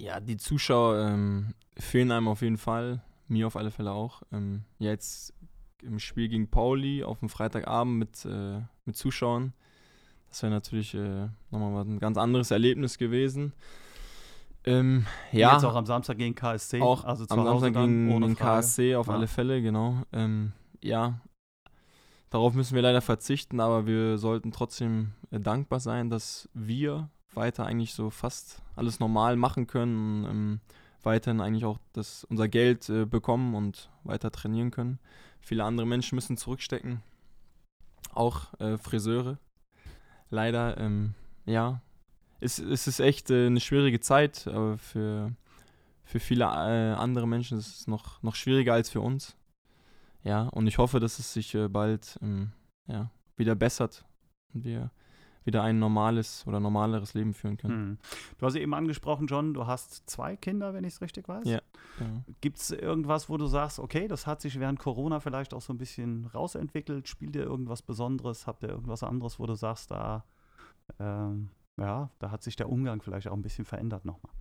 Ja, 0.00 0.20
die 0.20 0.36
Zuschauer 0.36 0.98
ähm, 1.08 1.54
fehlen 1.78 2.12
einem 2.12 2.28
auf 2.28 2.42
jeden 2.42 2.58
Fall. 2.58 3.02
Mir 3.28 3.46
auf 3.46 3.56
alle 3.56 3.70
Fälle 3.70 3.92
auch. 3.92 4.22
Ähm, 4.30 4.64
jetzt 4.78 5.32
im 5.82 5.98
Spiel 5.98 6.28
gegen 6.28 6.48
Pauli 6.48 7.02
auf 7.02 7.20
dem 7.20 7.28
Freitagabend 7.28 7.98
mit, 7.98 8.24
äh, 8.24 8.60
mit 8.84 8.96
Zuschauern. 8.96 9.52
Das 10.28 10.42
wäre 10.42 10.52
natürlich 10.52 10.94
äh, 10.94 11.28
nochmal 11.50 11.84
ein 11.84 11.98
ganz 11.98 12.18
anderes 12.18 12.50
Erlebnis 12.50 12.98
gewesen. 12.98 13.52
Ähm, 14.66 15.06
ja, 15.30 15.52
Jetzt 15.54 15.64
auch 15.64 15.76
am 15.76 15.86
Samstag 15.86 16.18
gegen 16.18 16.34
KSC, 16.34 16.80
auch 16.82 17.04
also 17.04 17.24
am 17.28 17.44
Samstag 17.44 17.72
gegen 17.74 18.10
Frage. 18.10 18.34
KSC 18.34 18.96
auf 18.96 19.06
Ja. 19.06 19.14
alle 19.14 19.28
Fälle, 19.28 19.62
genau. 19.62 20.02
Ähm, 20.12 20.52
ja, 20.82 21.20
darauf 22.30 22.52
müssen 22.54 22.74
wir 22.74 22.82
leider 22.82 23.00
verzichten, 23.00 23.60
aber 23.60 23.86
wir 23.86 24.18
sollten 24.18 24.50
trotzdem 24.50 25.12
äh, 25.30 25.38
dankbar 25.38 25.78
sein, 25.78 26.10
dass 26.10 26.48
wir 26.52 27.08
weiter 27.32 27.64
eigentlich 27.66 27.94
so 27.94 28.10
fast 28.10 28.62
alles 28.74 28.98
normal 28.98 29.36
machen 29.36 29.66
können, 29.68 30.24
ähm, 30.24 30.60
weiterhin 31.02 31.40
eigentlich 31.40 31.64
auch 31.64 31.78
das, 31.92 32.24
unser 32.24 32.48
Geld 32.48 32.88
äh, 32.88 33.04
bekommen 33.04 33.54
und 33.54 33.90
weiter 34.02 34.32
trainieren 34.32 34.72
können. 34.72 34.98
Viele 35.40 35.62
andere 35.62 35.86
Menschen 35.86 36.16
müssen 36.16 36.36
zurückstecken, 36.36 37.02
auch 38.12 38.52
äh, 38.58 38.76
Friseure. 38.78 39.38
Leider, 40.28 40.76
ähm, 40.78 41.14
ja, 41.44 41.80
es, 42.40 42.58
es 42.58 42.86
ist 42.86 43.00
echt 43.00 43.30
äh, 43.30 43.46
eine 43.46 43.60
schwierige 43.60 44.00
Zeit, 44.00 44.46
aber 44.46 44.78
für, 44.78 45.32
für 46.04 46.20
viele 46.20 46.44
äh, 46.44 46.94
andere 46.94 47.26
Menschen 47.26 47.58
ist 47.58 47.80
es 47.80 47.86
noch, 47.86 48.22
noch 48.22 48.34
schwieriger 48.34 48.74
als 48.74 48.90
für 48.90 49.00
uns. 49.00 49.36
Ja, 50.22 50.48
und 50.48 50.66
ich 50.66 50.78
hoffe, 50.78 50.98
dass 51.00 51.18
es 51.18 51.32
sich 51.32 51.54
äh, 51.54 51.68
bald 51.68 52.18
ähm, 52.20 52.52
ja, 52.86 53.10
wieder 53.36 53.54
bessert 53.54 54.04
und 54.52 54.64
wir 54.64 54.90
wieder 55.46 55.62
ein 55.62 55.78
normales 55.78 56.44
oder 56.46 56.58
normaleres 56.58 57.14
Leben 57.14 57.32
führen 57.32 57.56
können. 57.56 57.90
Mhm. 57.90 57.98
Du 58.38 58.46
hast 58.46 58.56
eben 58.56 58.74
angesprochen, 58.74 59.28
John, 59.28 59.54
du 59.54 59.66
hast 59.66 60.10
zwei 60.10 60.36
Kinder, 60.36 60.74
wenn 60.74 60.84
ich 60.84 60.94
es 60.94 61.00
richtig 61.00 61.28
weiß. 61.28 61.46
Ja. 61.46 61.60
ja. 62.00 62.24
Gibt 62.40 62.58
es 62.58 62.70
irgendwas, 62.72 63.30
wo 63.30 63.36
du 63.36 63.46
sagst, 63.46 63.78
okay, 63.78 64.08
das 64.08 64.26
hat 64.26 64.40
sich 64.40 64.58
während 64.58 64.80
Corona 64.80 65.20
vielleicht 65.20 65.54
auch 65.54 65.62
so 65.62 65.72
ein 65.72 65.78
bisschen 65.78 66.26
rausentwickelt? 66.26 67.08
Spielt 67.08 67.36
ihr 67.36 67.44
irgendwas 67.44 67.82
Besonderes? 67.82 68.46
Habt 68.48 68.64
ihr 68.64 68.70
irgendwas 68.70 69.04
anderes, 69.04 69.38
wo 69.38 69.46
du 69.46 69.54
sagst, 69.54 69.92
da, 69.92 70.24
ähm, 70.98 71.50
ja, 71.76 72.10
da 72.18 72.30
hat 72.30 72.42
sich 72.42 72.56
der 72.56 72.68
Umgang 72.68 73.02
vielleicht 73.02 73.28
auch 73.28 73.34
ein 73.34 73.42
bisschen 73.42 73.64
verändert 73.64 74.04
nochmal? 74.04 74.32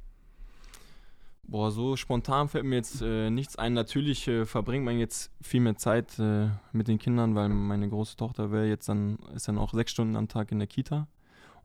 Boah, 1.47 1.69
so 1.69 1.95
spontan 1.95 2.49
fällt 2.49 2.65
mir 2.65 2.75
jetzt 2.75 3.01
äh, 3.03 3.29
nichts 3.29 3.55
ein. 3.55 3.73
Natürlich 3.73 4.27
äh, 4.27 4.45
verbringt 4.45 4.83
man 4.83 4.97
jetzt 4.97 5.31
viel 5.41 5.61
mehr 5.61 5.77
Zeit 5.77 6.17
äh, 6.17 6.49
mit 6.71 6.87
den 6.87 6.97
Kindern, 6.97 7.35
weil 7.35 7.49
meine 7.49 7.87
große 7.87 8.15
Tochter 8.17 8.51
wäre 8.51 8.67
jetzt 8.67 8.89
dann, 8.89 9.17
ist 9.35 9.47
dann 9.47 9.59
auch 9.59 9.71
sechs 9.71 9.91
Stunden 9.91 10.15
am 10.15 10.27
Tag 10.27 10.51
in 10.51 10.57
der 10.57 10.67
Kita. 10.67 11.07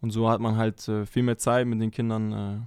Und 0.02 0.10
so 0.10 0.28
hat 0.28 0.40
man 0.40 0.56
halt 0.56 0.86
äh, 0.88 1.06
viel 1.06 1.22
mehr 1.22 1.38
Zeit 1.38 1.66
mit 1.66 1.80
den 1.80 1.90
Kindern, 1.90 2.32
äh, 2.32 2.60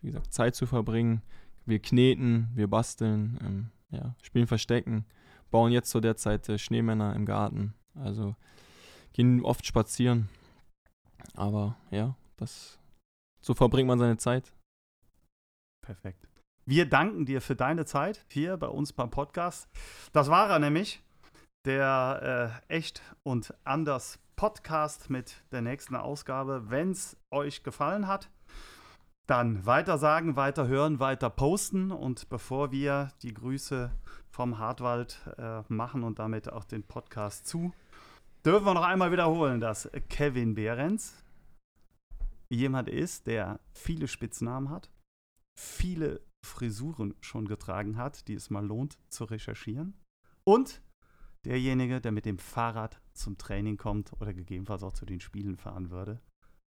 wie 0.00 0.06
gesagt, 0.06 0.32
Zeit 0.32 0.54
zu 0.54 0.64
verbringen. 0.64 1.20
Wir 1.66 1.80
kneten, 1.80 2.48
wir 2.54 2.68
basteln, 2.68 3.38
ähm, 3.44 3.70
ja, 3.90 4.14
spielen 4.22 4.46
Verstecken, 4.46 5.04
bauen 5.50 5.70
jetzt 5.70 5.90
zu 5.90 6.00
der 6.00 6.16
Zeit 6.16 6.48
äh, 6.48 6.58
Schneemänner 6.58 7.14
im 7.14 7.26
Garten. 7.26 7.74
Also 7.94 8.36
gehen 9.12 9.42
oft 9.42 9.66
spazieren. 9.66 10.30
Aber 11.34 11.76
ja, 11.90 12.16
das 12.36 12.78
so 13.40 13.54
verbringt 13.54 13.88
man 13.88 13.98
seine 13.98 14.16
Zeit. 14.16 14.52
Perfekt. 15.84 16.28
Wir 16.64 16.88
danken 16.88 17.26
dir 17.26 17.40
für 17.40 17.56
deine 17.56 17.84
Zeit 17.84 18.24
hier 18.28 18.56
bei 18.56 18.68
uns 18.68 18.92
beim 18.92 19.10
Podcast. 19.10 19.68
Das 20.12 20.30
war 20.30 20.48
er 20.48 20.60
nämlich, 20.60 21.02
der 21.66 22.60
äh, 22.68 22.74
Echt 22.76 23.02
und 23.24 23.52
Anders 23.64 24.20
Podcast 24.36 25.10
mit 25.10 25.42
der 25.50 25.62
nächsten 25.62 25.96
Ausgabe. 25.96 26.70
Wenn 26.70 26.92
es 26.92 27.16
euch 27.32 27.64
gefallen 27.64 28.06
hat, 28.06 28.30
dann 29.26 29.66
weiter 29.66 29.98
sagen, 29.98 30.36
weiter 30.36 30.68
hören, 30.68 31.00
weiter 31.00 31.30
posten. 31.30 31.90
Und 31.90 32.28
bevor 32.28 32.70
wir 32.70 33.10
die 33.22 33.34
Grüße 33.34 33.90
vom 34.30 34.58
Hartwald 34.58 35.20
äh, 35.38 35.62
machen 35.68 36.04
und 36.04 36.20
damit 36.20 36.52
auch 36.52 36.64
den 36.64 36.84
Podcast 36.84 37.46
zu, 37.46 37.72
dürfen 38.44 38.66
wir 38.66 38.74
noch 38.74 38.82
einmal 38.82 39.12
wiederholen, 39.12 39.60
dass 39.60 39.90
Kevin 40.08 40.54
Behrens 40.54 41.24
jemand 42.50 42.88
ist, 42.88 43.26
der 43.26 43.60
viele 43.72 44.08
Spitznamen 44.08 44.70
hat 44.70 44.90
viele 45.58 46.20
Frisuren 46.44 47.14
schon 47.20 47.46
getragen 47.46 47.96
hat, 47.96 48.26
die 48.28 48.34
es 48.34 48.50
mal 48.50 48.64
lohnt 48.64 48.98
zu 49.08 49.24
recherchieren. 49.24 49.94
Und 50.44 50.82
derjenige, 51.44 52.00
der 52.00 52.12
mit 52.12 52.26
dem 52.26 52.38
Fahrrad 52.38 53.00
zum 53.14 53.38
Training 53.38 53.76
kommt 53.76 54.12
oder 54.20 54.34
gegebenenfalls 54.34 54.82
auch 54.82 54.92
zu 54.92 55.06
den 55.06 55.20
Spielen 55.20 55.56
fahren 55.56 55.90
würde. 55.90 56.20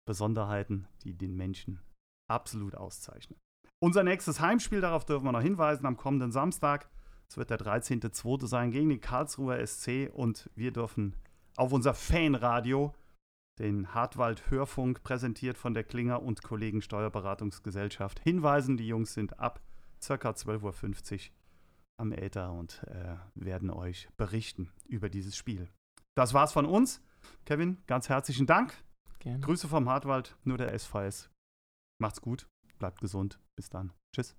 Besonderheiten, 0.07 0.87
die 1.03 1.17
den 1.17 1.35
Menschen 1.35 1.81
absolut 2.29 2.75
auszeichnen. 2.75 3.39
Unser 3.83 4.03
nächstes 4.03 4.39
Heimspiel, 4.39 4.81
darauf 4.81 5.05
dürfen 5.05 5.25
wir 5.25 5.31
noch 5.31 5.41
hinweisen, 5.41 5.85
am 5.85 5.97
kommenden 5.97 6.31
Samstag. 6.31 6.89
Es 7.29 7.37
wird 7.37 7.49
der 7.49 7.59
13.02. 7.59 8.47
sein 8.47 8.71
gegen 8.71 8.89
den 8.89 9.01
Karlsruher 9.01 9.65
SC 9.65 10.09
und 10.13 10.49
wir 10.55 10.71
dürfen 10.71 11.15
auf 11.57 11.71
unser 11.71 11.93
Fanradio 11.93 12.93
den 13.59 13.93
Hartwald 13.93 14.49
Hörfunk, 14.49 15.03
präsentiert 15.03 15.57
von 15.57 15.73
der 15.73 15.83
Klinger 15.83 16.21
und 16.21 16.43
Kollegen 16.43 16.81
Steuerberatungsgesellschaft, 16.81 18.19
hinweisen. 18.19 18.77
Die 18.77 18.87
Jungs 18.87 19.13
sind 19.13 19.39
ab 19.39 19.61
ca. 20.05 20.13
12.50 20.13 21.13
Uhr 21.13 21.33
am 21.97 22.11
Äther 22.11 22.51
und 22.51 22.83
äh, 22.87 23.15
werden 23.35 23.69
euch 23.69 24.09
berichten 24.17 24.71
über 24.87 25.09
dieses 25.09 25.37
Spiel. 25.37 25.69
Das 26.15 26.33
war's 26.33 26.51
von 26.51 26.65
uns. 26.65 27.01
Kevin, 27.45 27.77
ganz 27.87 28.09
herzlichen 28.09 28.45
Dank. 28.45 28.73
Gerne. 29.19 29.39
Grüße 29.39 29.67
vom 29.67 29.89
Hartwald, 29.89 30.35
nur 30.43 30.57
der 30.57 30.77
SVS. 30.77 31.29
Macht's 31.99 32.21
gut, 32.21 32.47
bleibt 32.77 32.99
gesund. 32.99 33.39
Bis 33.55 33.69
dann. 33.69 33.93
Tschüss. 34.13 34.35